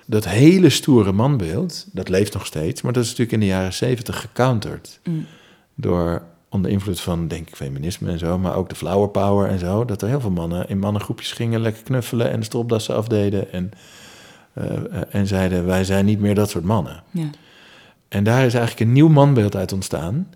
[0.06, 3.72] dat hele stoere manbeeld, dat leeft nog steeds, maar dat is natuurlijk in de jaren
[3.72, 5.00] zeventig gecounterd.
[5.04, 5.26] Mm.
[5.74, 6.22] Door
[6.54, 9.84] onder invloed van, denk ik, feminisme en zo, maar ook de flower power en zo,
[9.84, 13.70] dat er heel veel mannen in mannengroepjes gingen lekker knuffelen en de stropdassen afdeden en,
[14.58, 14.64] uh,
[15.10, 17.02] en zeiden, wij zijn niet meer dat soort mannen.
[17.10, 17.30] Ja.
[18.08, 20.28] En daar is eigenlijk een nieuw manbeeld uit ontstaan.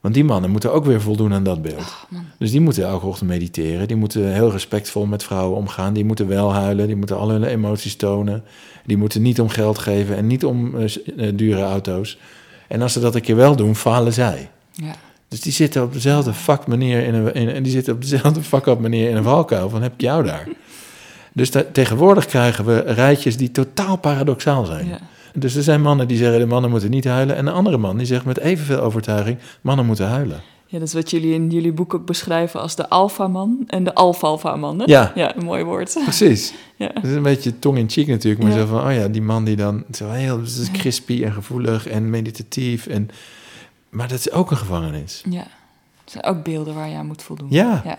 [0.00, 2.06] Want die mannen moeten ook weer voldoen aan dat beeld.
[2.12, 3.88] Oh, dus die moeten elke ochtend mediteren.
[3.88, 5.92] Die moeten heel respectvol met vrouwen omgaan.
[5.92, 6.86] Die moeten wel huilen.
[6.86, 8.44] Die moeten al hun emoties tonen.
[8.86, 10.88] Die moeten niet om geld geven en niet om uh,
[11.34, 12.18] dure auto's.
[12.68, 14.50] En als ze dat een keer wel doen, falen zij.
[14.72, 14.94] Ja.
[15.34, 18.80] Dus die zitten op dezelfde vak manier in een, in, die zitten op dezelfde op
[18.80, 19.68] manier in een valkuil.
[19.68, 20.48] Van heb ik jou daar?
[21.32, 24.86] Dus tegenwoordig krijgen we rijtjes die totaal paradoxaal zijn.
[24.88, 24.98] Ja.
[25.34, 27.36] Dus er zijn mannen die zeggen de mannen moeten niet huilen.
[27.36, 30.40] En een andere man die zegt met evenveel overtuiging mannen moeten huilen.
[30.66, 33.94] Ja, dat is wat jullie in jullie boek ook beschrijven als de alfaman en de
[33.94, 34.78] alfalfa-man.
[34.78, 34.84] hè?
[34.86, 35.12] Ja.
[35.14, 35.96] ja, een mooi woord.
[36.04, 36.52] Precies.
[36.76, 36.90] Ja.
[36.94, 38.42] Dat is een beetje tong in cheek natuurlijk.
[38.42, 38.58] Maar Ja.
[38.58, 40.40] zo van, oh ja, die man die dan zo heel
[40.72, 42.86] crispy en gevoelig en meditatief.
[42.86, 43.08] En,
[43.94, 45.22] maar dat is ook een gevangenis.
[45.30, 45.46] Ja,
[46.00, 47.46] het zijn ook beelden waar je aan moet voldoen.
[47.50, 47.82] Ja.
[47.84, 47.98] ja.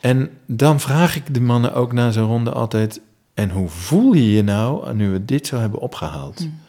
[0.00, 3.00] En dan vraag ik de mannen ook na zo'n ronde altijd...
[3.34, 6.40] en hoe voel je je nou nu we dit zo hebben opgehaald?
[6.40, 6.60] Mm.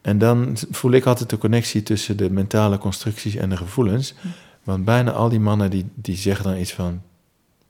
[0.00, 4.14] En dan voel ik altijd de connectie tussen de mentale constructies en de gevoelens.
[4.20, 4.32] Mm.
[4.62, 7.02] Want bijna al die mannen die, die zeggen dan iets van...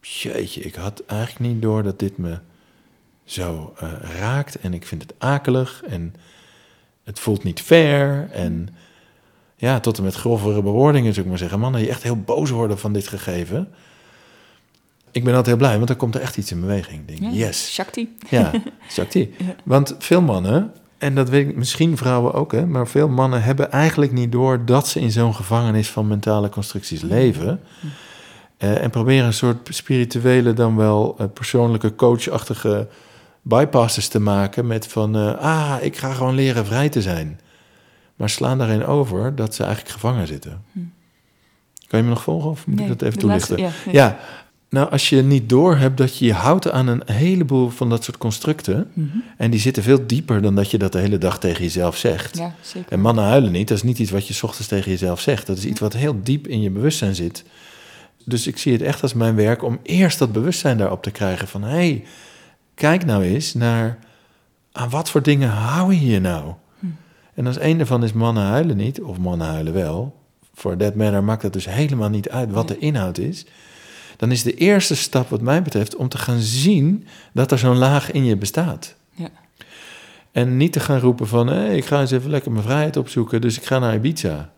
[0.01, 2.39] jeetje, ik had eigenlijk niet door dat dit me
[3.25, 4.59] zo uh, raakt...
[4.59, 6.15] en ik vind het akelig en
[7.05, 8.31] het voelt niet fair...
[8.31, 8.69] en
[9.61, 11.61] ja, tot en met grovere bewoordingen, zou ik maar zeggen.
[11.61, 13.69] Mannen die echt heel boos worden van dit gegeven...
[15.13, 17.07] Ik ben altijd heel blij, want dan komt er echt iets in beweging.
[17.07, 17.73] Denk, Ja, yes.
[17.73, 18.17] Shakti.
[18.29, 18.51] Ja,
[18.93, 19.35] Shakti.
[19.39, 19.55] Ja.
[19.65, 23.73] Want veel mannen, en dat weet ik misschien vrouwen ook, hè, maar veel mannen hebben
[23.73, 27.61] eigenlijk niet door dat ze in zo'n gevangenis van mentale constructies leven.
[28.57, 32.89] Eh, en proberen een soort spirituele, dan wel eh, persoonlijke coachachtige
[33.43, 37.41] bypasses te maken met van, eh, ah, ik ga gewoon leren vrij te zijn.
[38.21, 40.63] Maar slaan daarin over dat ze eigenlijk gevangen zitten.
[40.73, 40.79] Hm.
[41.87, 43.93] Kan je me nog volgen of moet Nee, ik dat even laatste- toelichten?
[43.93, 44.19] ja,
[44.69, 48.05] nou als je niet door hebt dat je je houdt aan een heleboel van dat
[48.05, 48.91] soort constructen...
[48.93, 49.17] Mhm.
[49.37, 52.37] en die zitten veel dieper dan dat je dat de hele dag tegen jezelf zegt...
[52.37, 52.93] ja, zeker.
[52.93, 55.47] En mannen huilen niet, dat is niet iets wat je 's ochtends tegen jezelf zegt.
[55.47, 57.45] Dat is iets wat heel diep in je bewustzijn zit.
[58.25, 61.49] dus ik zie het echt als mijn werk om eerst dat bewustzijn daarop te krijgen
[61.49, 62.05] van hé, hey,
[62.75, 63.99] kijk nou eens naar
[64.73, 66.53] aan wat voor dingen hou je hier nou?
[67.35, 70.15] En als een daarvan is mannen huilen niet, of mannen huilen wel,
[70.55, 73.47] voor that matter maakt het dus helemaal niet uit wat de inhoud is.
[74.17, 77.79] Dan is de eerste stap, wat mij betreft, om te gaan zien dat er zo'n
[77.79, 78.95] laag in je bestaat.
[79.15, 79.29] Ja.
[80.33, 83.41] En niet te gaan roepen van, hé, ik ga eens even lekker mijn vrijheid opzoeken,
[83.41, 84.51] dus ik ga naar Ibiza.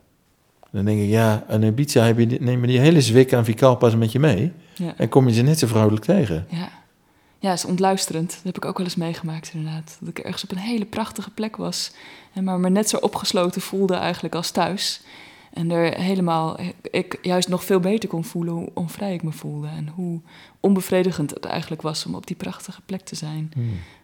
[0.71, 3.97] Dan denk ik, ja, aan Ibiza heb je, neem je die hele zwik aan Vicalpas
[3.97, 4.53] met je mee.
[4.75, 4.95] Ja.
[4.97, 6.47] En kom je ze net zo vrolijk tegen.
[6.49, 6.69] Ja.
[7.43, 8.31] Ja, is ontluisterend.
[8.31, 9.97] Dat heb ik ook wel eens meegemaakt, inderdaad.
[10.01, 11.93] Dat ik ergens op een hele prachtige plek was.
[12.33, 15.01] En maar me net zo opgesloten voelde eigenlijk als thuis.
[15.53, 16.59] En er helemaal,
[16.91, 19.69] ik juist nog veel beter kon voelen hoe onvrij ik me voelde.
[19.69, 20.21] En hoe
[20.61, 23.53] onbevredigend het eigenlijk was om op die prachtige plek te zijn.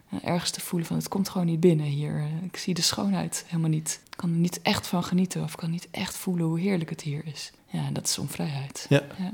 [0.09, 2.23] En ergens te voelen van het komt gewoon niet binnen hier.
[2.43, 4.01] Ik zie de schoonheid helemaal niet.
[4.05, 7.01] Ik kan er niet echt van genieten of kan niet echt voelen hoe heerlijk het
[7.01, 7.51] hier is.
[7.67, 8.85] Ja, dat is onvrijheid.
[8.89, 9.03] Ja.
[9.17, 9.31] ja.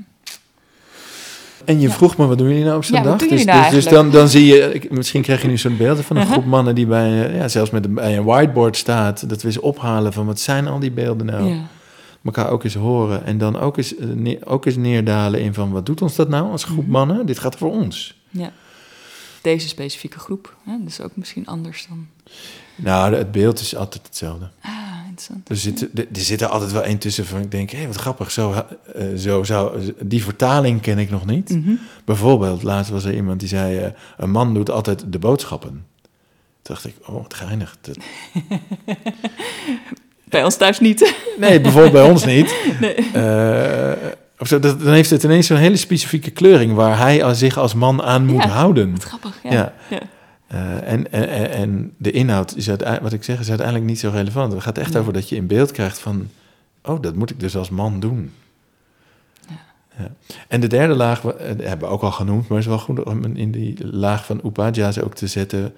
[1.64, 1.94] En je Ja.
[1.94, 3.18] vroeg me, wat doen jullie nou op zo'n Ja, dag?
[3.18, 6.04] dus, nou dus, dus dan, dan zie je, ik- misschien krijg je nu zo'n beelden
[6.04, 6.36] van een Uh-huh.
[6.38, 9.28] groep mannen die bij, eh, ja, zelfs met een, bij een whiteboard staat.
[9.28, 11.48] Dat we eens ophalen van wat zijn al die beelden nou?
[11.48, 11.56] ja.
[12.24, 15.86] Elkaar ook eens horen en dan ook eens, eh, ook eens neerdalen in van wat
[15.86, 16.90] doet ons dat nou als groep Mhm.
[16.90, 17.26] mannen?
[17.26, 18.14] Dit gaat voor ons.
[18.30, 18.50] Ja.
[19.46, 20.56] Deze specifieke groep.
[20.64, 20.72] Hè?
[20.84, 22.06] Dus ook misschien anders dan.
[22.74, 24.48] Nou, het beeld is altijd hetzelfde.
[24.62, 24.72] Ah,
[25.08, 25.48] interessant.
[25.48, 27.96] Er zit, er, er zit er altijd wel één tussen van ik denk, hé, wat
[27.96, 28.30] grappig.
[28.30, 28.52] Zo,
[28.94, 31.50] eh, zo zou, die vertaling ken ik nog niet.
[31.50, 31.74] Mhm.
[32.04, 33.78] Bijvoorbeeld, laatst was er iemand die zei...
[33.78, 35.70] eh, een man doet altijd de boodschappen.
[35.70, 37.76] Toen dacht ik, oh, wat geinig.
[37.80, 37.96] Dat-
[40.24, 41.14] Bij ons thuis niet.
[41.38, 42.54] Nee, bijvoorbeeld bij ons niet.
[42.80, 42.94] nee.
[42.94, 43.92] Eh,
[44.38, 46.72] of zo, dat, dan heeft het ineens zo'n hele specifieke kleuring...
[46.74, 48.48] waar hij als, zich als man aan moet Ja.
[48.48, 48.90] houden.
[48.92, 49.38] Wat grappig.
[49.42, 49.50] Ja.
[49.52, 49.72] Ja.
[49.90, 50.00] ja.
[50.46, 52.66] Eh, en, en, en- de inhoud, is
[53.02, 54.52] wat ik zeg, is uiteindelijk niet zo relevant.
[54.52, 55.00] Het gaat echt Nee.
[55.00, 56.28] over dat je in beeld krijgt van...
[56.82, 58.32] oh, dat moet ik dus als man doen.
[59.48, 59.54] Ja.
[59.98, 60.10] Ja.
[60.48, 62.48] En de derde laag, eh, hebben we ook al genoemd...
[62.48, 65.74] maar is wel goed om in die laag van Upaja's ook te zetten...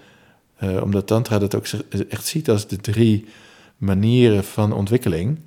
[0.56, 1.64] eh, omdat Tantra dat ook
[2.08, 3.26] echt ziet als de drie
[3.76, 5.38] manieren van ontwikkeling.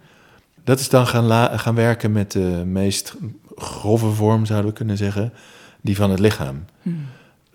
[0.63, 3.15] Dat is dan gaan, gaan werken met de meest
[3.55, 5.33] grove vorm, zouden we kunnen zeggen...
[5.81, 6.65] die van het lichaam.
[6.81, 6.89] Hm.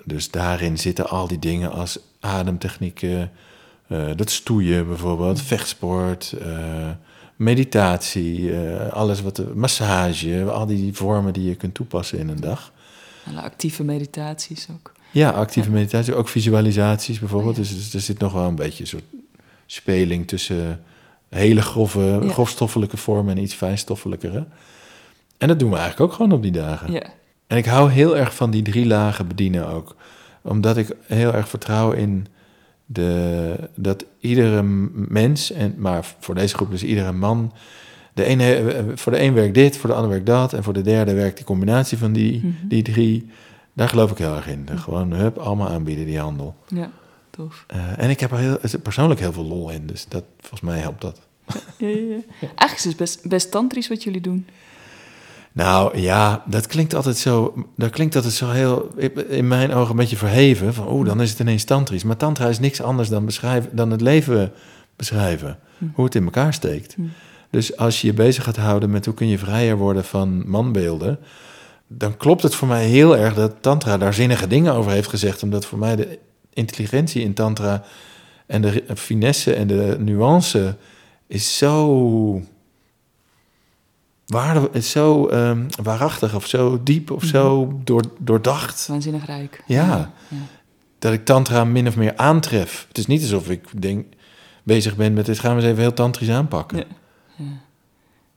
[0.04, 3.30] Dus daarin zitten al die dingen als ademtechnieken,
[3.86, 6.90] eh, dat stoeien bijvoorbeeld, vechtsport, eh,
[7.36, 12.40] meditatie, eh, alles wat de massage, al die vormen die je kunt toepassen in een
[12.40, 12.72] dag.
[13.28, 14.92] Alle actieve meditaties ook.
[15.10, 15.74] Ja, actieve Ja.
[15.74, 17.58] meditatie, ook visualisaties bijvoorbeeld.
[17.58, 17.70] Oh ja.
[17.70, 19.04] dus, dus er zit nog wel een beetje een soort
[19.66, 20.82] speling tussen
[21.28, 22.28] hele grove, Ja.
[22.28, 24.46] grofstoffelijke vormen en iets fijnstoffelijkere.
[25.38, 26.92] En dat doen we eigenlijk ook gewoon op die dagen.
[26.92, 27.02] Ja.
[27.46, 29.96] En ik hou heel erg van die drie lagen bedienen ook.
[30.42, 32.26] Omdat ik heel erg vertrouw in
[32.86, 34.62] de, dat iedere
[35.08, 37.52] mens, en, maar voor deze groep dus iedere man...
[38.14, 40.52] De ene, eh, voor de een werkt dit, voor de ander werkt dat...
[40.52, 42.68] en voor de derde werkt die combinatie van die, Mhm.
[42.68, 43.30] die drie.
[43.72, 44.68] Daar geloof ik heel erg in.
[44.74, 46.54] Gewoon, hup, allemaal aanbieden, die handel.
[46.68, 46.90] ja,
[47.36, 47.64] tof.
[47.66, 50.78] Eh, en ik heb er heel, persoonlijk heel veel lol in, dus dat, volgens mij
[50.78, 51.20] helpt dat.
[51.76, 52.18] Ja, ja, ja.
[52.40, 54.46] Eigenlijk is het best, best tantrisch wat jullie doen.
[55.52, 57.66] Nou ja, dat klinkt altijd zo.
[57.76, 58.94] Dat klinkt altijd zo heel.
[59.28, 60.74] In mijn ogen een beetje verheven.
[60.74, 62.04] Van oeh, dan is het ineens tantrisch.
[62.04, 64.52] Maar tantra is niks anders dan, beschrijven, dan het leven
[64.96, 65.58] beschrijven.
[65.78, 65.84] Hm.
[65.94, 66.94] Hoe het in elkaar steekt.
[66.94, 67.02] Hm.
[67.50, 71.18] Dus als je je bezig gaat houden met hoe kun je vrijer worden van manbeelden.
[71.86, 75.42] dan klopt het voor mij heel erg dat Tantra daar zinnige dingen over heeft gezegd.
[75.42, 76.18] Omdat voor mij de
[76.56, 77.84] intelligentie in Tantra.
[78.46, 80.76] en de finesse en de nuance.
[81.26, 82.42] is zo
[84.26, 88.86] waarde is zo ehm, waarachtig of zo diep of zo door, doordacht.
[88.86, 89.62] Waanzinnig rijk.
[89.66, 90.12] Ja.
[90.28, 90.36] ja.
[90.98, 92.84] Dat ik tantra min of meer aantref.
[92.88, 94.06] Het is niet alsof ik denk,
[94.62, 96.78] bezig ben met dit gaan we eens even heel tantrisch aanpakken.
[96.78, 96.84] Ja.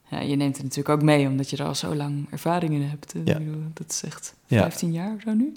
[0.09, 0.19] Ja.
[0.19, 3.13] Je neemt het natuurlijk ook mee, omdat je er al zo lang ervaring in hebt.
[3.25, 3.39] Ja.
[3.73, 4.61] Dat is echt Ja.
[4.61, 5.53] 15 jaar of zo nu.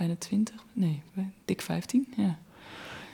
[0.00, 0.54] Bijna 20.
[0.72, 1.02] Nee,
[1.44, 2.06] dik 15.
[2.16, 2.38] Ja.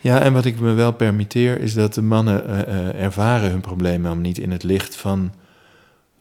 [0.00, 3.60] Ja, en wat ik me wel permitteer is dat de mannen eh, eh, ervaren hun
[3.60, 5.32] problemen om niet in het licht van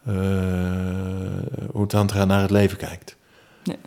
[0.03, 0.13] eh,
[1.71, 3.17] hoe tantra naar het leven kijkt.
[3.63, 3.77] Nee.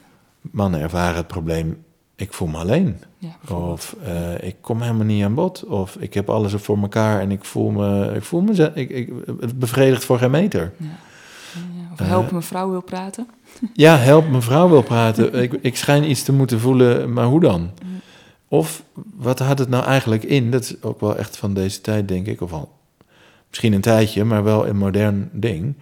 [0.41, 1.85] Mannen ervaren het probleem,
[2.17, 3.03] ik voel me alleen.
[3.19, 3.55] Ja.
[3.55, 3.97] Of
[4.41, 5.65] ik kom helemaal niet aan bod.
[5.65, 8.91] Of ik heb alles er voor elkaar en ik voel me, ik voel me ik,
[8.91, 10.73] ik, het bevredigt voor geen meter.
[10.77, 10.87] Ja.
[12.01, 13.29] Of Eh, help mijn vrouw wil praten.
[13.75, 15.35] Ja, help, mijn vrouw wil praten.
[15.43, 17.71] ik, ik schijn iets te moeten voelen, maar hoe dan?
[18.49, 18.83] Of
[19.17, 20.51] wat had het nou eigenlijk in?
[20.51, 22.41] Dat is ook wel echt van deze tijd, denk ik.
[22.41, 22.77] Of al
[23.49, 25.75] misschien een tijdje, maar wel een modern ding.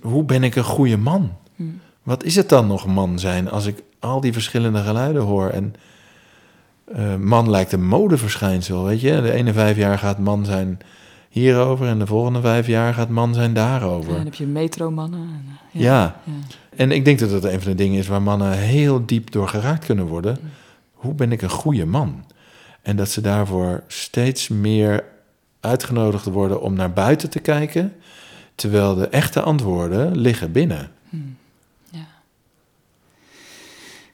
[0.00, 1.32] Hoe ben ik een goede man?
[1.56, 1.62] Hm.
[2.02, 5.48] Wat is het dan nog man zijn als ik al die verschillende geluiden hoor?
[5.48, 5.74] En
[6.94, 9.20] eh, man lijkt een modeverschijnsel, weet je?
[9.20, 10.78] De ene vijf jaar gaat man zijn
[11.40, 14.10] hierover en de volgende vijf jaar gaat man zijn daarover.
[14.10, 15.20] Ja, dan heb je metromannen.
[15.20, 16.20] en, eh, Ja.
[16.24, 16.32] ja.
[16.76, 19.48] En ik denk dat dat een van de dingen is waar mannen heel diep door
[19.48, 20.38] geraakt kunnen worden.
[20.40, 20.50] Mm.
[20.92, 22.24] Hoe ben ik een goede man?
[22.82, 25.04] En dat ze daarvoor steeds meer
[25.60, 27.92] uitgenodigd worden om naar buiten te kijken,
[28.54, 30.90] terwijl de echte antwoorden liggen binnen.
[31.90, 32.06] Ja.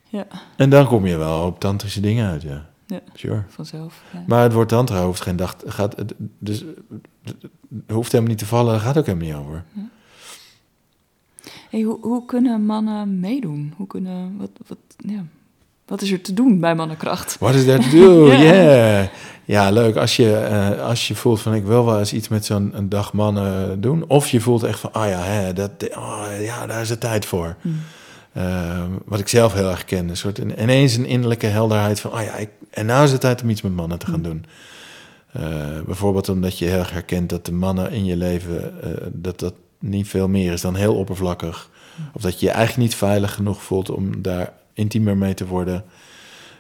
[0.09, 2.71] Ja, En dan kom je wel op tantrische dingen uit, ja.
[2.87, 3.01] Ja.
[3.15, 3.43] Sure.
[3.49, 4.03] vanzelf.
[4.13, 4.23] Ja.
[4.27, 5.95] Maar het woord tantra hoeft geen dag, gaat,
[6.39, 6.65] dus
[7.89, 9.65] hoeft helemaal niet te vallen, daar gaat ook helemaal niet over.
[11.71, 13.75] Hey, hoe, hoe kunnen mannen meedoen?
[13.77, 15.25] Hoe kunnen, wat, wat, ja.
[15.87, 17.39] wat is er te doen bij mannenkracht?
[17.39, 18.27] What is that to do?
[18.33, 18.43] Ja.
[18.43, 19.09] Yeah.
[19.45, 19.97] Ja, leuk.
[19.97, 22.89] Als je, eh, als je voelt van ik wil wel eens iets met zo'n een
[22.89, 24.05] dag mannen doen.
[24.09, 27.27] Of je voelt echt van, ah ja, hè, dat, oh, ja daar is de tijd
[27.27, 27.57] voor.
[27.61, 27.81] Hmm.
[28.33, 30.09] Eh, wat ik zelf heel erg ken.
[30.09, 33.43] Een soort, ineens een innerlijke helderheid van, ah ja, ik, en nou is het tijd
[33.43, 34.45] om iets met mannen te gaan doen.
[35.33, 39.39] Eh, bijvoorbeeld omdat je heel erg herkent dat de mannen in je leven, eh, dat
[39.39, 41.71] dat niet veel meer is dan heel oppervlakkig.
[42.13, 45.85] Of dat je je eigenlijk niet veilig genoeg voelt om daar intiemer mee te worden.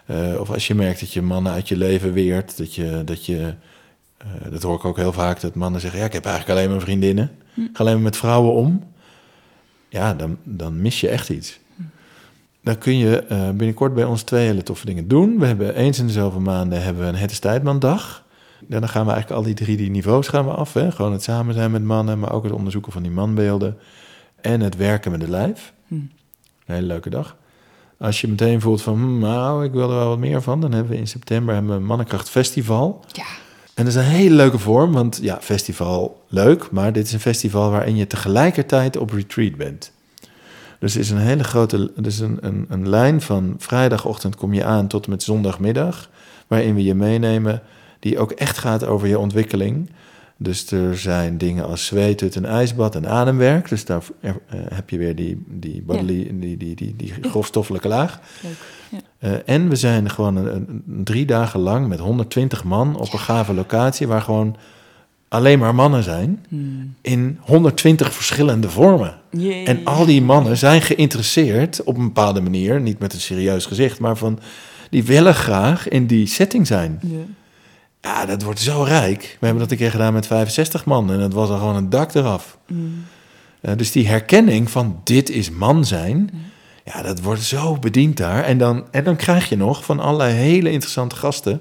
[0.06, 3.26] Eh, of als je merkt dat je mannen uit je leven weert, dat je, dat
[3.26, 3.54] je,
[4.50, 6.80] dat hoor ik ook heel vaak, dat mannen zeggen, ja, ik heb eigenlijk alleen maar
[6.80, 7.30] vriendinnen.
[7.56, 8.84] Ik ga alleen maar met vrouwen om.
[9.88, 11.60] Ja, dan, dan mis je echt iets.
[12.62, 15.38] Dan kun je binnenkort bij ons twee hele toffe dingen doen.
[15.38, 18.22] We hebben eens in de zoveel maanden hebben we een Het is Tijdman-dag.
[18.68, 20.72] En dan gaan we eigenlijk al die drie die niveaus gaan we af.
[20.72, 20.92] Hè?
[20.92, 23.78] Gewoon het samen zijn met mannen, maar ook het onderzoeken van die manbeelden.
[24.40, 25.72] En het werken met de lijf.
[25.86, 25.94] Hm.
[25.94, 26.08] Een
[26.74, 27.36] hele leuke dag.
[27.98, 30.60] Als je meteen voelt van, hm, nou, ik wil er wel wat meer van...
[30.60, 33.04] dan hebben we in september hebben we een Mannenkracht Festival.
[33.12, 33.24] Ja,
[33.74, 36.70] En dat is een hele leuke vorm, want ja, festival leuk...
[36.70, 39.92] maar dit is een festival waarin je tegelijkertijd op retreat bent.
[40.78, 41.92] Dus het is een hele grote...
[41.96, 46.10] Dus een, een, een lijn van vrijdagochtend kom je aan tot en met zondagmiddag...
[46.46, 47.62] waarin we je meenemen,
[48.02, 49.90] die ook echt gaat over je ontwikkeling...
[50.36, 53.68] Dus er zijn dingen als zweethut en ijsbad en ademwerk.
[53.68, 54.30] Dus daar eh,
[54.74, 58.20] heb je weer die, die, bodily, die, die, die, die grofstoffelijke laag.
[58.42, 58.52] leuk.
[58.90, 58.98] Ja.
[59.18, 63.12] Eh, en we zijn gewoon een, een- een drie dagen lang met 120 man op
[63.12, 64.06] een gave locatie...
[64.06, 64.56] waar gewoon
[65.28, 66.56] alleen maar mannen zijn Hm.
[67.00, 69.14] in 120 verschillende vormen.
[69.30, 69.64] Jee.
[69.66, 72.80] En al die mannen zijn geïnteresseerd op een bepaalde manier...
[72.80, 74.38] niet met een serieus gezicht, maar van...
[74.90, 76.98] die willen graag in die setting zijn.
[77.02, 77.18] Ja.
[78.02, 79.36] Ja, dat wordt zo rijk.
[79.40, 81.90] We hebben dat een keer gedaan met 65 man en het was al gewoon een
[81.90, 82.58] dak eraf.
[82.66, 82.74] Hm.
[83.60, 86.30] Eh, dus die herkenning van dit is man zijn,
[86.84, 88.44] ja, dat wordt zo bediend daar.
[88.44, 91.60] En dan, en dan krijg je nog van allerlei hele interessante gasten,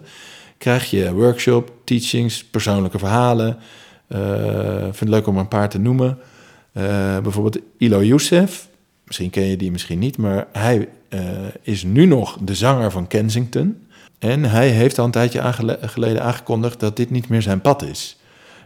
[0.57, 3.57] krijg je workshop, teachings, persoonlijke verhalen.
[4.07, 6.17] Eh, Ik vind het leuk om een paar te noemen.
[6.71, 8.67] Eh, bijvoorbeeld Ilo Youssef,
[9.05, 11.19] misschien ken je die misschien niet, maar hij eh,
[11.61, 13.87] is nu nog de zanger van Kensington.
[14.21, 17.83] En hij heeft al een tijdje aangele- geleden aangekondigd dat dit niet meer zijn pad
[17.83, 18.17] is.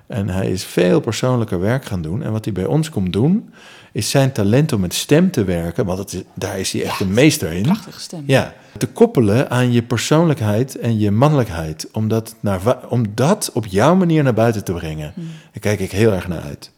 [0.08, 2.24] En hij is veel persoonlijker werk gaan doen.
[2.24, 3.50] En wat hij bij ons komt doen,
[3.92, 7.14] is zijn talent om met stem te werken, want is- daar is hij echt een
[7.14, 7.62] meester in.
[7.62, 8.24] Prachtige stem.
[8.28, 11.88] Ja, te koppelen aan je persoonlijkheid en je mannelijkheid.
[11.92, 15.14] Om dat, naar, om dat op jouw manier naar buiten te brengen.
[15.16, 16.72] Daar kijk ik heel erg naar uit.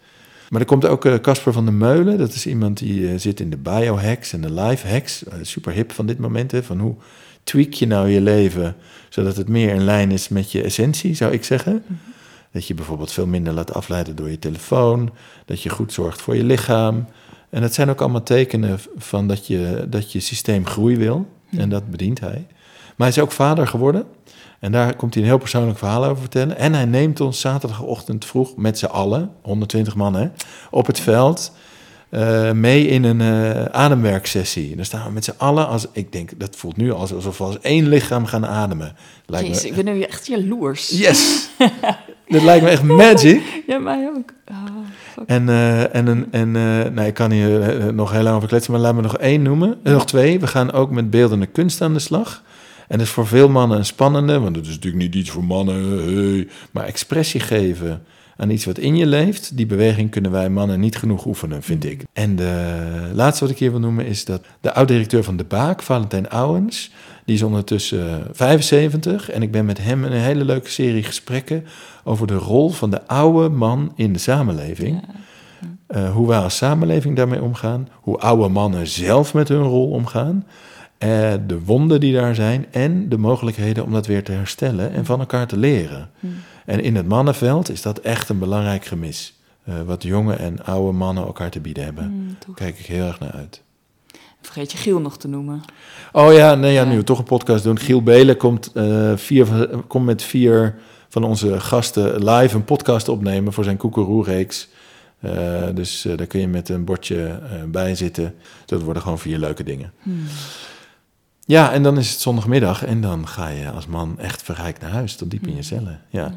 [0.49, 2.17] Maar er komt ook eh, Casper van der Meulen.
[2.17, 5.23] Dat is iemand die eh, zit in de biohacks en de life hacks.
[5.23, 6.51] Eh, super hip van dit moment.
[6.51, 6.95] Hè, van hoe
[7.47, 8.75] tweak je nou je leven
[9.09, 11.83] zodat het meer in lijn is met je essentie, zou ik zeggen.
[12.51, 15.11] Dat je bijvoorbeeld veel minder laat afleiden door je telefoon.
[15.45, 17.07] Dat je goed zorgt voor je lichaam.
[17.49, 21.27] En dat zijn ook allemaal tekenen van dat je, dat je systeem groei wil.
[21.49, 22.45] En dat bedient hij.
[22.95, 24.05] Maar hij is ook vader geworden.
[24.59, 26.57] En daar komt hij een heel persoonlijk verhaal over vertellen.
[26.57, 30.27] En hij neemt ons zaterdagochtend vroeg met z'n allen, 120 man hè,
[30.71, 31.51] op het veld...
[32.09, 34.69] eh, mee in een eh, ademwerksessie.
[34.69, 37.37] En dan staan we met z'n allen, als, ik denk, dat voelt nu als- alsof
[37.37, 38.95] we als één lichaam gaan ademen.
[39.25, 40.89] Lijkt Jezus, me, ik ben nu echt jaloers.
[40.89, 41.49] yes!
[42.27, 43.41] dat lijkt me echt magic.
[43.67, 44.29] Ja, mij ook.
[44.45, 44.55] Ah.
[45.27, 46.51] En, eh, en, en
[46.93, 49.77] nou, ik kan hier nog heel lang over kletsen, maar laat me nog één noemen.
[49.83, 50.39] Nog twee.
[50.39, 52.43] We gaan ook met beeldende kunst aan de slag.
[52.87, 55.43] En dat is voor veel mannen een spannende, want het is natuurlijk niet iets voor
[55.43, 56.03] mannen.
[56.15, 56.47] Hey.
[56.71, 58.03] Maar expressie geven
[58.37, 61.85] aan iets wat in je leeft, die beweging kunnen wij mannen niet genoeg oefenen, vind
[61.85, 62.03] ik.
[62.13, 65.81] En de laatste wat ik hier wil noemen is dat de oud-directeur van De Baak,
[65.81, 66.91] Valentijn Ouwens,
[67.25, 71.03] die is ondertussen eh, 75 en ik ben met hem in een hele leuke serie
[71.03, 71.65] gesprekken
[72.03, 75.03] over de rol van de oude man in de samenleving.
[75.87, 77.87] Eh, hoe wij als samenleving daarmee omgaan.
[78.01, 80.45] Hoe oude mannen zelf met hun rol omgaan.
[80.97, 82.65] eh, de wonden die daar zijn.
[82.71, 86.09] En de mogelijkheden om dat weer te herstellen en van elkaar te leren.
[86.67, 89.33] En in het mannenveld is dat echt een belangrijk gemis.
[89.63, 92.09] eh, wat jonge en oude mannen elkaar te bieden hebben.
[92.11, 93.61] Mm, Daar kijk ik heel erg naar uit.
[94.41, 95.61] Vergeet je Giel nog te noemen.
[96.11, 97.79] Oh ja, nee, ja, nu we toch een podcast doen.
[97.79, 100.75] Giel Belen komt, eh, vier, komt met vier
[101.09, 104.67] van onze gasten live een podcast opnemen voor zijn Koekeroe-reeks.
[105.19, 108.35] Eh, dus daar kun je met een bordje bij zitten.
[108.65, 109.91] Dat worden gewoon vier leuke dingen.
[110.03, 110.23] Hmm.
[111.45, 114.91] Ja, en dan is het zondagmiddag en dan ga je als man echt verrijkt naar
[114.91, 115.63] huis, tot diep in je Hmm.
[115.63, 116.01] cellen.
[116.09, 116.33] Ja.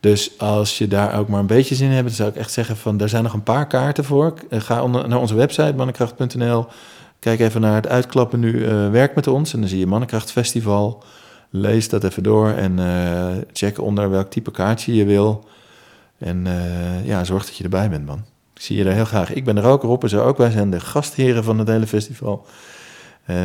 [0.00, 2.52] Dus als je daar ook maar een beetje zin in hebt, dan zou ik echt
[2.52, 4.34] zeggen van, daar zijn nog een paar kaarten voor.
[4.50, 6.66] Eh, Ga naar onze website, mannenkracht.nl.
[7.18, 9.52] Kijk even naar het uitklappen nu, eh, werk met ons.
[9.52, 11.02] En dan zie je Mannenkracht Festival.
[11.50, 15.44] Lees dat even door en eh, check onder welk type kaartje je wil.
[16.18, 16.46] En
[17.04, 18.24] ja, zorg dat je erbij bent, man.
[18.54, 19.32] Ik zie je er heel graag.
[19.32, 20.36] Ik ben er ook, Rob is er ook.
[20.36, 22.46] Wij zijn de gastheren van het hele festival.
[23.30, 23.36] Eh,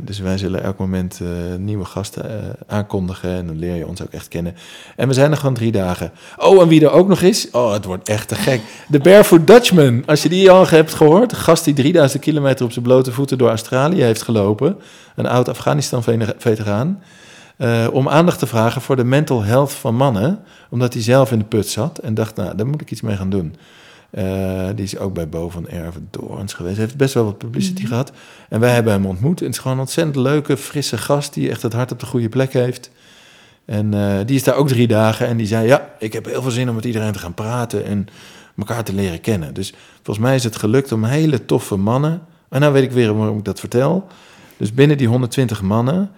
[0.00, 3.30] dus wij zullen elk moment eh, nieuwe gasten eh, aankondigen.
[3.30, 4.54] En dan leer je ons ook echt kennen.
[4.96, 6.12] En we zijn er gewoon drie dagen.
[6.36, 7.50] Oh, en wie er ook nog is.
[7.50, 8.60] Oh, het wordt echt te gek.
[8.88, 10.02] De Barefoot Dutchman.
[10.06, 11.32] Als je die al hebt gehoord.
[11.32, 14.78] Gast die 3000 kilometer op zijn blote voeten door Australië heeft gelopen.
[15.16, 17.02] Een oud Afghanistan-veteraan.
[17.92, 20.38] om aandacht te vragen voor de mental health van mannen.
[20.70, 21.98] Omdat hij zelf in de put zat.
[21.98, 23.56] En dacht, nou, daar moet ik iets mee gaan doen.
[24.12, 26.76] Eh, die is ook bij Bo van Erven Doorns geweest.
[26.76, 28.12] Hij heeft best wel wat publicity gehad.
[28.48, 29.40] En wij hebben hem ontmoet.
[29.40, 31.34] En het is gewoon een ontzettend leuke, frisse gast...
[31.34, 32.90] die echt het hart op de goede plek heeft.
[33.64, 35.26] En eh, die is daar ook drie dagen.
[35.26, 37.84] En die zei, ja, ik heb heel veel zin om met iedereen te gaan praten...
[37.84, 38.06] en
[38.56, 39.54] elkaar te leren kennen.
[39.54, 42.22] Dus volgens mij is het gelukt om hele toffe mannen...
[42.48, 44.06] en nou weet ik weer waarom ik dat vertel.
[44.56, 46.10] Dus binnen die 120 mannen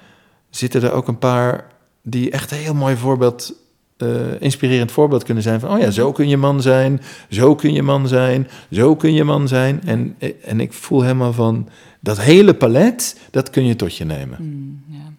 [0.51, 1.65] zitten er ook een paar...
[2.03, 3.55] die echt een heel mooi voorbeeld
[3.97, 7.73] eh, inspirerend voorbeeld kunnen zijn van, oh ja, zo kun je man zijn, zo kun
[7.73, 9.83] je man zijn, zo kun je man zijn.
[9.85, 11.69] En, en ik voel helemaal van,
[12.01, 14.37] dat hele palet, dat kun je tot je nemen.
[14.37, 15.13] Hmm, ja.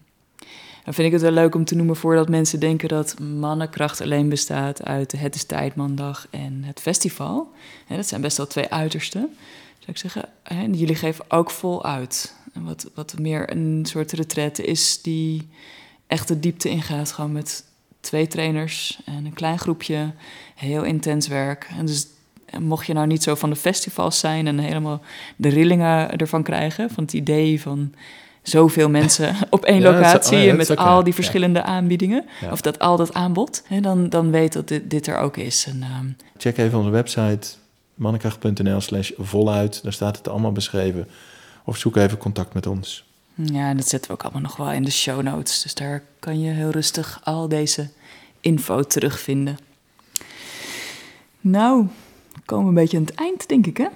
[0.84, 4.28] Dan vind ik het wel leuk om te noemen voordat mensen denken dat mannenkracht alleen
[4.28, 7.52] bestaat uit Het is Tijdmandag en het festival.
[7.88, 9.20] Dat zijn best wel twee uitersten.
[9.78, 10.28] Zou ik zeggen,
[10.74, 12.34] jullie geven ook vol uit.
[12.52, 15.48] En wat, wat meer een soort retraite is die
[16.06, 17.64] echt de diepte ingaat, gewoon met
[18.06, 20.10] twee trainers en een klein groepje,
[20.54, 21.68] heel intens werk.
[21.78, 22.06] En dus
[22.60, 25.00] mocht je nou niet zo van de festivals zijn en helemaal
[25.36, 27.94] de rillingen ervan krijgen, van het idee van
[28.42, 32.78] zoveel mensen op één Ja, locatie oh ja, met al die verschillende aanbiedingen, of dat
[32.78, 35.66] al dat aanbod, hè, dan, dan weet dat dit, dit er ook is.
[35.66, 37.48] En, ehm, Check even onze website,
[37.94, 41.08] mannenkracht.nl slash voluit, daar staat het allemaal beschreven.
[41.64, 43.05] Of zoek even contact met ons.
[43.44, 45.62] Ja, en dat zetten we ook allemaal nog wel in de show notes.
[45.62, 47.88] Dus daar kan je heel rustig al deze
[48.40, 49.58] info terugvinden.
[51.40, 51.86] Nou,
[52.44, 53.86] komen we een beetje aan het eind, denk ik, hè?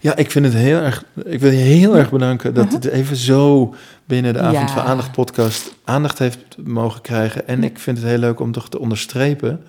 [0.00, 1.04] Ja, ik vind het heel erg.
[1.24, 3.74] Ik wil je heel erg bedanken dat het even zo
[4.04, 4.74] binnen de Avond Ja.
[4.74, 7.46] van Aandacht podcast aandacht heeft mogen krijgen.
[7.48, 9.64] En ik vind het heel leuk om toch te onderstrepen.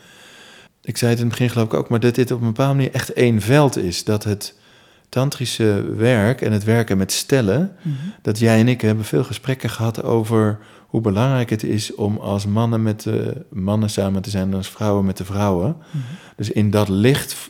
[0.82, 2.76] Ik zei het in het begin geloof ik ook, maar dat dit op een bepaalde
[2.76, 4.03] manier echt één veld is.
[4.03, 4.53] Dat het
[5.14, 7.72] tantrische werk en het werken met stellen,
[8.22, 12.45] dat jij en ik hebben veel gesprekken gehad over hoe belangrijk het is om als
[12.45, 15.76] mannen met de mannen samen te zijn dan als vrouwen met de vrouwen.
[16.36, 17.49] Dus in dat licht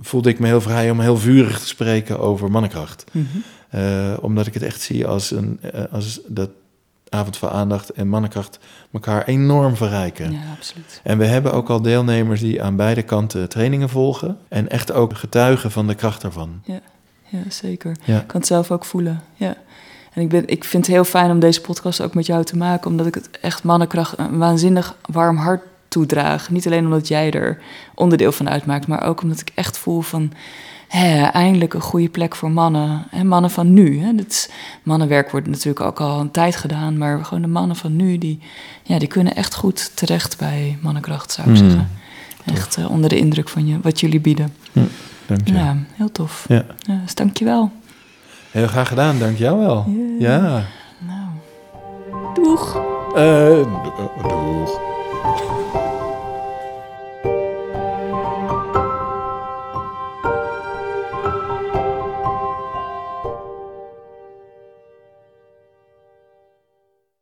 [0.00, 3.04] voelde ik me heel vrij om heel vurig te spreken over mannenkracht.
[3.10, 3.26] Mhm.
[3.68, 6.50] Eh, omdat ik het echt zie als, een, eh, als dat
[7.08, 8.58] avond van aandacht en mannenkracht
[8.92, 10.32] elkaar enorm verrijken.
[10.32, 11.00] Ja, absoluut.
[11.02, 14.38] En we hebben ook al deelnemers die aan beide kanten trainingen volgen.
[14.48, 16.60] En echt ook getuigen van de kracht daarvan.
[16.64, 16.80] Ja,
[17.36, 17.96] ja zeker.
[18.04, 18.20] Ja.
[18.20, 19.22] Ik kan het zelf ook voelen.
[19.34, 19.56] Ja.
[20.12, 22.56] En ik, ben, ik vind het heel fijn om deze podcast ook met jou te
[22.56, 26.50] maken, omdat ik het echt mannenkracht een waanzinnig warm hart toedraag.
[26.50, 27.58] Niet alleen omdat jij er
[27.94, 30.32] onderdeel van uitmaakt, maar ook omdat ik echt voel van.
[30.88, 33.06] Hè, eindelijk een goede plek voor mannen.
[33.10, 34.00] En mannen van nu.
[34.00, 34.14] Hè.
[34.14, 34.48] Dit is,
[34.82, 36.98] mannenwerk wordt natuurlijk ook al een tijd gedaan.
[36.98, 38.38] Maar gewoon de mannen van nu, die,
[38.82, 41.90] ja, die kunnen echt goed terecht bij mannenkracht, zou ik Mm, zeggen.
[42.44, 44.54] Echt eh, onder de indruk van je, wat jullie bieden.
[45.26, 45.54] Dank je.
[45.54, 46.44] Ja, heel tof.
[46.48, 46.64] Ja.
[46.78, 47.70] Ja, dus dank je wel.
[48.50, 49.84] Heel graag gedaan, dank jou wel.
[50.18, 50.36] Ja.
[50.36, 50.62] Ja.
[50.98, 51.28] Nou,
[52.34, 52.76] doeg.
[53.14, 53.22] Eh,
[53.84, 54.80] do- doeg.